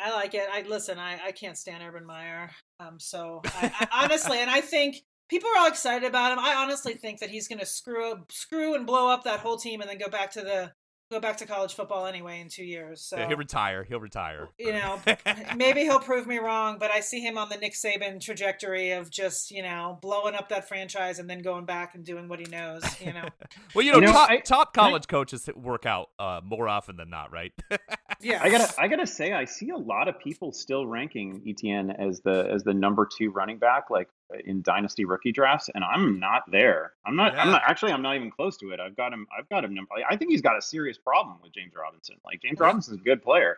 [0.03, 0.47] I like it.
[0.51, 0.99] I listen.
[0.99, 2.51] I, I can't stand Urban Meyer.
[2.79, 4.97] Um, so I, I honestly, and I think
[5.31, 6.39] people are all excited about him.
[6.39, 9.57] I honestly think that he's going to screw up, screw and blow up that whole
[9.57, 10.73] team, and then go back to the
[11.09, 13.01] go back to college football anyway in two years.
[13.01, 13.83] So Yeah, he'll retire.
[13.83, 14.47] He'll retire.
[14.57, 14.97] you know,
[15.57, 19.09] maybe he'll prove me wrong, but I see him on the Nick Saban trajectory of
[19.09, 22.45] just you know blowing up that franchise and then going back and doing what he
[22.45, 22.83] knows.
[23.01, 23.25] You know,
[23.75, 26.97] well, you know, You know, top, I- top college coaches work out uh, more often
[26.97, 27.51] than not, right?
[28.21, 28.41] yeah.
[28.43, 32.21] I gotta, I gotta say, I see a lot of people still ranking Etienne as
[32.21, 34.07] the as the number two running back, like
[34.45, 36.93] in dynasty rookie drafts, and I'm not there.
[37.05, 37.37] I'm not.
[37.37, 37.91] I'm not actually.
[37.91, 38.79] I'm not even close to it.
[38.79, 39.27] I've got him.
[39.37, 39.77] I've got him.
[40.09, 42.15] I think he's got a serious problem with James Robinson.
[42.25, 42.67] Like James Yeah.
[42.67, 43.57] Robinson's a good player,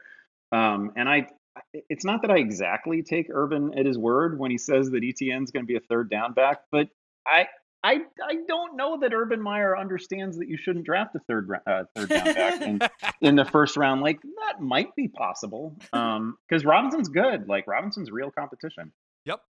[0.52, 1.28] um, and I.
[1.88, 5.52] It's not that I exactly take Urban at his word when he says that Etienne's
[5.52, 6.88] going to be a third down back, but
[7.28, 7.48] I.
[7.86, 11.84] I, I don't know that Urban Meyer understands that you shouldn't draft a third uh,
[11.94, 12.80] third down back in,
[13.28, 14.00] in the first round.
[14.00, 15.76] Like that might be possible.
[15.92, 17.50] Um, because Robinson's good.
[17.50, 18.94] Like Robinson's real competition.
[19.26, 19.42] yep.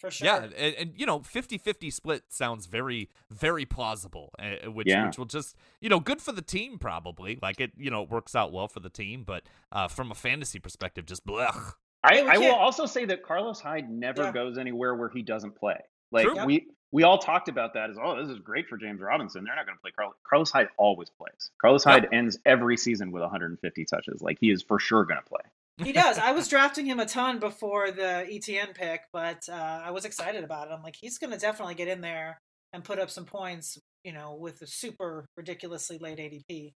[0.00, 0.26] For sure.
[0.26, 5.06] Yeah, and, and you know, 50-50 split sounds very, very plausible, uh, which Yeah.
[5.06, 7.38] which will just you know good for the team probably.
[7.40, 10.58] Like it, you know, works out well for the team, but uh, from a fantasy
[10.58, 11.74] perspective, just blech.
[12.02, 14.32] I, I will also say that Carlos Hyde never Yeah.
[14.32, 15.78] goes anywhere where he doesn't play.
[16.10, 16.44] Like True.
[16.46, 19.44] we we all talked about that as oh this is great for James Robinson.
[19.44, 20.14] They're not going to play Carlos.
[20.28, 21.50] Carlos Hyde always plays.
[21.60, 21.92] Carlos Yep.
[22.04, 24.20] Hyde ends every season with 150 touches.
[24.22, 25.42] Like he is for sure going to play.
[25.84, 26.18] He does.
[26.18, 30.44] I was drafting him a ton before the Etienne pick, but uh, I was excited
[30.44, 30.72] about it.
[30.72, 32.40] I'm like, he's going to definitely get in there
[32.72, 36.72] and put up some points, you know, with a super ridiculously late ADP.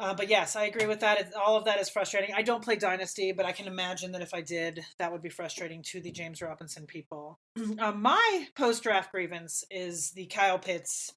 [0.00, 1.32] Uh, but yes, I agree with that.
[1.34, 2.32] All of that is frustrating.
[2.32, 5.28] I don't play Dynasty, but I can imagine that if I did, that would be
[5.28, 7.38] frustrating to the James Robinson people.
[7.78, 11.12] Uh, my post draft grievance is the Kyle Pitts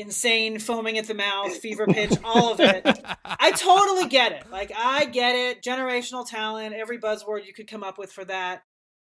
[0.00, 2.84] insane foaming at the mouth, fever pitch, all of it.
[3.24, 4.50] I totally get it.
[4.50, 5.62] Like I get it.
[5.62, 8.62] Generational talent, every buzzword you could come up with for that.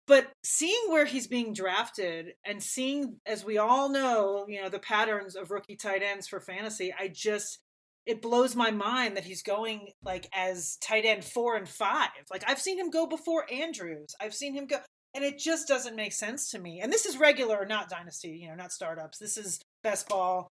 [0.07, 4.79] But seeing where he's being drafted and seeing, as we all know, you know, the
[4.79, 7.59] patterns of rookie tight ends for fantasy, I just
[8.07, 12.09] it blows my mind that he's going like as tight end four and five.
[12.31, 14.15] Like I've seen him go before Andrews.
[14.19, 14.79] I've seen him go
[15.15, 16.81] and it just doesn't make sense to me.
[16.81, 19.19] And this is regular, not dynasty, you know, not startups.
[19.19, 20.49] This is best ball.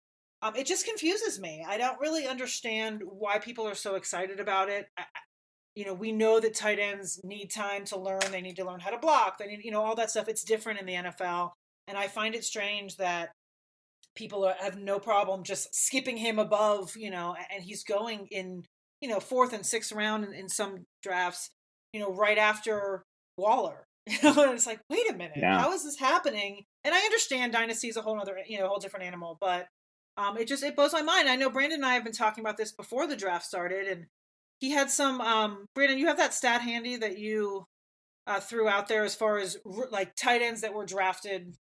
[0.45, 1.65] Um, it just confuses me.
[1.67, 4.87] I don't really understand why people are so excited about it.
[4.99, 5.05] I,
[5.75, 8.21] you know, we know that tight ends need time to learn.
[8.31, 9.39] They need to learn how to block.
[9.39, 10.29] They need, you know, all that stuff.
[10.29, 11.53] It's different in the NFL,
[11.89, 13.31] and I find it strange that
[14.15, 18.65] people are, have no problem just skipping him above, you know, and he's going in,
[19.01, 21.49] you know, fourth and sixth round in, in some drafts,
[21.95, 23.03] you know, right after
[23.39, 23.87] Waller.
[24.07, 25.59] You know, and it's like, wait a minute, Yeah.
[25.59, 26.65] how is this happening?
[26.85, 29.67] And I understand dynasty is a whole other, you know, whole different animal, but
[30.17, 31.29] um, it just it blows my mind.
[31.29, 34.07] I know Brandon and I have been talking about this before the draft started, and
[34.61, 35.21] he had some.
[35.21, 37.67] Um, Brandon, you have that stat handy that you
[38.27, 39.57] uh, threw out there as far as
[39.91, 41.57] like tight ends that were drafted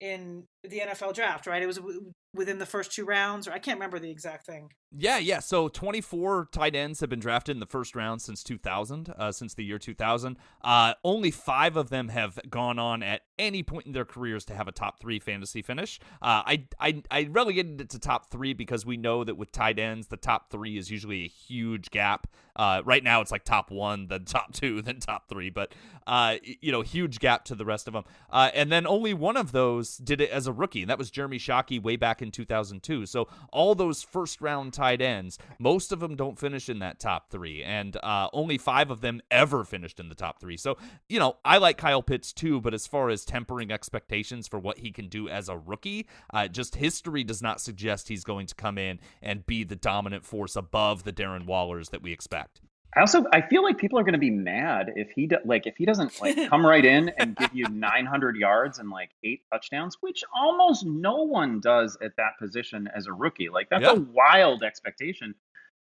[0.00, 1.62] in the NFL draft, right?
[1.62, 4.70] It was w- within the first two rounds, or I can't remember the exact thing.
[4.90, 5.40] Yeah, yeah.
[5.40, 9.54] So 24 tight ends have been drafted in the first round since 2000, uh, since
[9.54, 10.38] the year 2000.
[10.62, 14.54] Uh, only five of them have gone on at any point in their careers to
[14.54, 16.00] have a top three fantasy finish.
[16.22, 19.78] Uh, I, I, I relegated it to top three because we know that with tight
[19.78, 22.26] ends, the top three is usually a huge gap.
[22.56, 25.72] Uh, right now, it's like top one, then top two, then top three, but
[26.06, 28.04] uh, you know, huge gap to the rest of them.
[28.30, 31.10] Uh, and then only one of those did it as a rookie, and that was
[31.10, 33.06] Jeremy Shockey way back in 2002.
[33.06, 37.30] So all those first round tight ends, most of them don't finish in that top
[37.30, 40.56] three, and uh, only five of them ever finished in the top three.
[40.56, 40.76] So,
[41.08, 44.78] you know, I like Kyle Pitts too, but as far as tempering expectations for what
[44.78, 48.54] he can do as a rookie, uh, just history does not suggest he's going to
[48.54, 52.60] come in and be the dominant force above the Darren Wallers that we expect.
[52.96, 55.66] I also I feel like people are going to be mad if he do, like
[55.66, 59.42] if he doesn't like come right in and give you 900 yards and like eight
[59.52, 63.50] touchdowns, which almost no one does at that position as a rookie.
[63.50, 63.92] Like that's Yeah.
[63.92, 65.34] a wild expectation.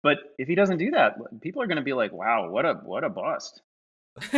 [0.01, 2.73] But if he doesn't do that, people are going to be like, "Wow, what a
[2.73, 3.61] what a bust."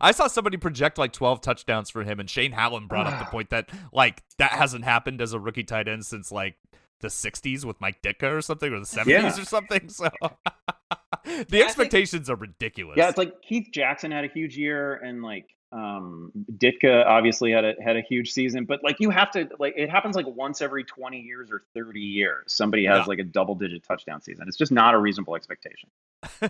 [0.00, 3.24] I saw somebody project like 12 touchdowns for him, and Shane Hallam brought up the
[3.30, 6.56] point that like that hasn't happened as a rookie tight end since like
[7.00, 9.28] the 60s with Mike Ditka or something, or the 70s Yeah.
[9.40, 9.88] or something.
[9.88, 10.08] So
[11.48, 12.96] the expectations are ridiculous.
[12.96, 17.64] Yeah, it's like Keith Jackson had a huge year, and like um, Ditka obviously had
[17.64, 18.64] a had a huge season.
[18.66, 22.00] But like you have to like it happens like once every 20 years or 30
[22.00, 22.52] years.
[22.54, 23.04] Somebody has Yeah.
[23.06, 24.46] like a double digit touchdown season.
[24.48, 25.88] It's just not a reasonable expectation.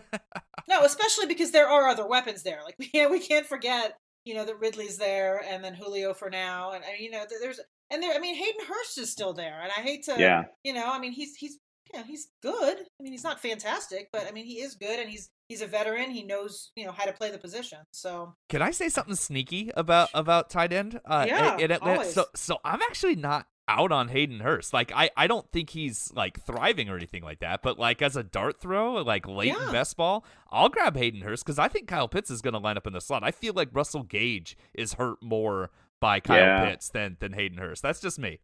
[0.69, 2.61] no, especially because there are other weapons there.
[2.65, 6.31] Like we can't we can't forget, you know, that Ridley's there, and then Julio for
[6.31, 8.15] now, and, and you know, there's and there.
[8.15, 10.45] I mean, Hayden Hurst is still there, and I hate to, Yeah.
[10.65, 11.59] you know, I mean, he's he's
[11.93, 12.79] you know he's good.
[12.79, 15.67] I mean, he's not fantastic, but I mean, he is good, and he's he's a
[15.67, 16.11] veteran.
[16.11, 17.79] He knows you know how to play the position.
[17.93, 21.01] So Can I say something sneaky about about tight end?
[21.05, 22.05] Uh, Yeah, in Atlanta?
[22.05, 24.73] So so I'm actually not out on Hayden Hurst.
[24.73, 27.63] Like I I don't think he's like thriving or anything like that.
[27.63, 31.45] But like as a dart throw, like late in best ball, I'll grab Hayden Hurst
[31.45, 33.23] because I think Kyle Pitts is going to line up in the slot.
[33.23, 35.71] I feel like Russell Gage is hurt more
[36.01, 36.71] by Kyle Yeah.
[36.71, 37.83] Pitts than than Hayden Hurst.
[37.83, 38.41] That's just me.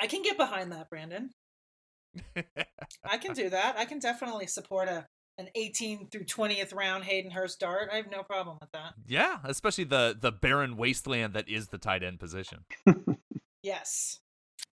[0.00, 1.30] I can get behind that, Brandon.
[3.04, 3.76] I can do that.
[3.78, 5.06] I can definitely support a
[5.38, 7.88] an 18 through 20th round Hayden Hurst dart.
[7.90, 8.92] I have no problem with that.
[9.06, 12.64] yeah, especially the the barren wasteland that is the tight end position.
[13.62, 14.18] Yes.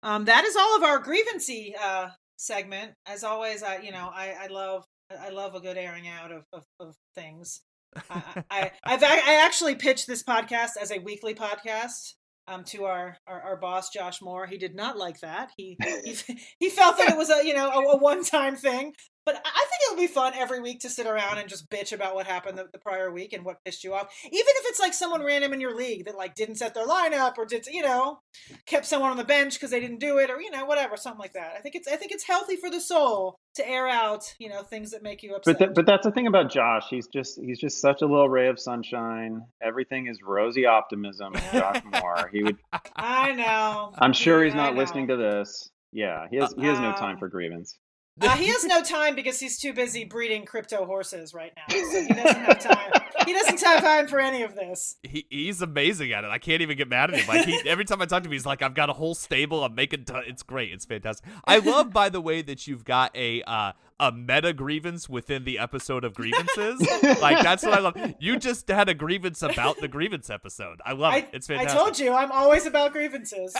[0.02, 2.94] Um, that is all of our grievancy uh, segment.
[3.06, 4.86] As always, I you know I, I love
[5.18, 7.62] I love a good airing out of of, of things.
[8.10, 12.14] I, I I've I actually pitched this podcast as a weekly podcast
[12.50, 14.48] um to our, our our boss Josh Moore.
[14.48, 15.52] He did not like that.
[15.56, 16.18] He he,
[16.58, 18.94] he felt that it was a you know a, a one time thing.
[19.26, 22.16] But I think it'll be fun every week to sit around and just bitch about
[22.16, 24.14] what happened the, the prior week and what pissed you off.
[24.26, 27.38] Even if it's like someone random in your league that like didn't set their lineup
[27.38, 28.20] or did you know
[28.66, 31.20] kept someone on the bench because they didn't do it or you know whatever something
[31.20, 31.54] like that.
[31.58, 34.64] I think it's I think it's healthy for the soul to air out you know
[34.64, 35.58] things that make you upset.
[35.58, 36.86] But th- but that's the thing about Josh.
[36.90, 39.42] He's just he's just such a little ray of sunshine.
[39.62, 41.34] Everything is rosy optimism.
[41.52, 42.30] Josh Moore.
[42.32, 42.58] He would.
[42.96, 43.94] I know.
[44.00, 45.70] I'm sure he's not listening to this.
[45.92, 47.20] Yeah, he has he has no time uh-uh.
[47.20, 47.78] for grievance.
[48.22, 51.64] Uh, he has no time because he's too busy breeding crypto horses right now.
[51.70, 52.92] So he doesn't have time.
[53.26, 54.98] He doesn't have time for any of this.
[55.04, 56.30] he, he's amazing at it.
[56.30, 57.28] I can't even get mad at him.
[57.28, 59.64] Like he, every time I talk to him, he's like, "I've got a whole stable.
[59.64, 60.06] I'm making.
[60.06, 60.72] T- it's great.
[60.72, 65.10] It's fantastic." I love, by the way, that you've got a uh, a meta grievance
[65.10, 66.80] within the episode of grievances.
[67.22, 67.98] like that's what I love.
[68.20, 70.82] You just had a grievance about the grievance episode.
[70.86, 71.30] I love I, it.
[71.34, 71.78] It's fantastic.
[71.78, 73.56] I told you, I'm always about grievances.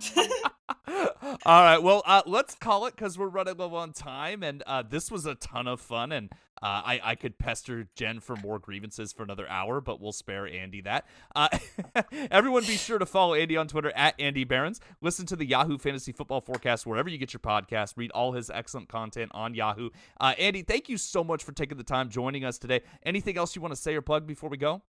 [1.46, 1.78] All right.
[1.78, 5.26] Well, uh, let's call it because we're running low on time, and uh, this was
[5.26, 6.12] a ton of fun.
[6.12, 6.30] And
[6.62, 10.46] uh, I, I could pester Jen for more grievances for another hour, but we'll spare
[10.46, 11.06] Andy that.
[11.34, 11.48] Uh,
[12.30, 14.80] everyone, be sure to follow Andy on Twitter at Andy Behrens.
[15.00, 17.96] Listen to the Yahoo Fantasy Football Forecast wherever you get your podcast.
[17.96, 19.90] Read all his excellent content on Yahoo.
[20.20, 22.80] Uh, Andy, thank you so much for taking the time joining us today.
[23.04, 24.82] Anything else you want to say or plug before we go?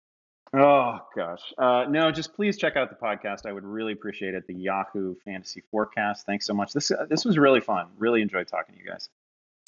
[0.53, 2.11] Oh gosh, uh, no.
[2.11, 3.45] Just please check out the podcast.
[3.45, 4.47] I would really appreciate it.
[4.47, 6.25] The Yahoo Fantasy Forecast.
[6.25, 6.73] Thanks so much.
[6.73, 7.87] This uh, this was really fun.
[7.97, 9.09] Really enjoyed talking to you guys.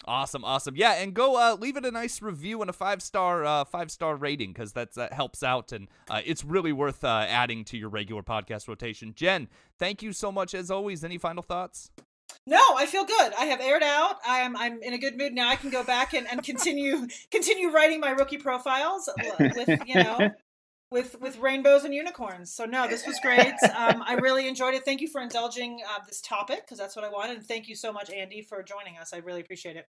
[0.05, 0.75] Awesome, awesome.
[0.77, 3.91] Yeah, and go uh, leave it a nice review and a five star uh, five
[3.91, 7.77] star rating because that uh, helps out and uh, it's really worth uh, adding to
[7.77, 9.13] your regular podcast rotation.
[9.13, 11.03] Jen, thank you so much as always.
[11.03, 11.91] Any final thoughts?
[12.47, 13.33] No, I feel good.
[13.37, 14.15] I have aired out.
[14.25, 15.49] I am I'm in a good mood now.
[15.49, 20.31] I can go back and, and continue continue writing my rookie profiles with you know
[20.91, 22.51] with with rainbows and unicorns.
[22.51, 23.53] So no, this was great.
[23.79, 24.83] Um, I really enjoyed it.
[24.83, 27.37] Thank you for indulging uh, this topic because that's what I wanted.
[27.37, 29.13] And thank you so much, Andy, for joining us.
[29.13, 29.87] I really appreciate it.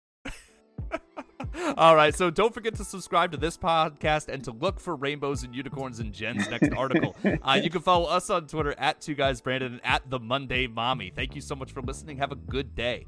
[1.78, 5.44] All right, so don't forget to subscribe to this podcast and to look for rainbows
[5.44, 7.16] and unicorns in Jen's next article.
[7.24, 10.68] Uh, you can follow us on Twitter at Two Guys Brandon and at the Monday
[10.68, 11.12] Mommy.
[11.16, 12.18] Thank you so much for listening.
[12.18, 13.06] Have a good day.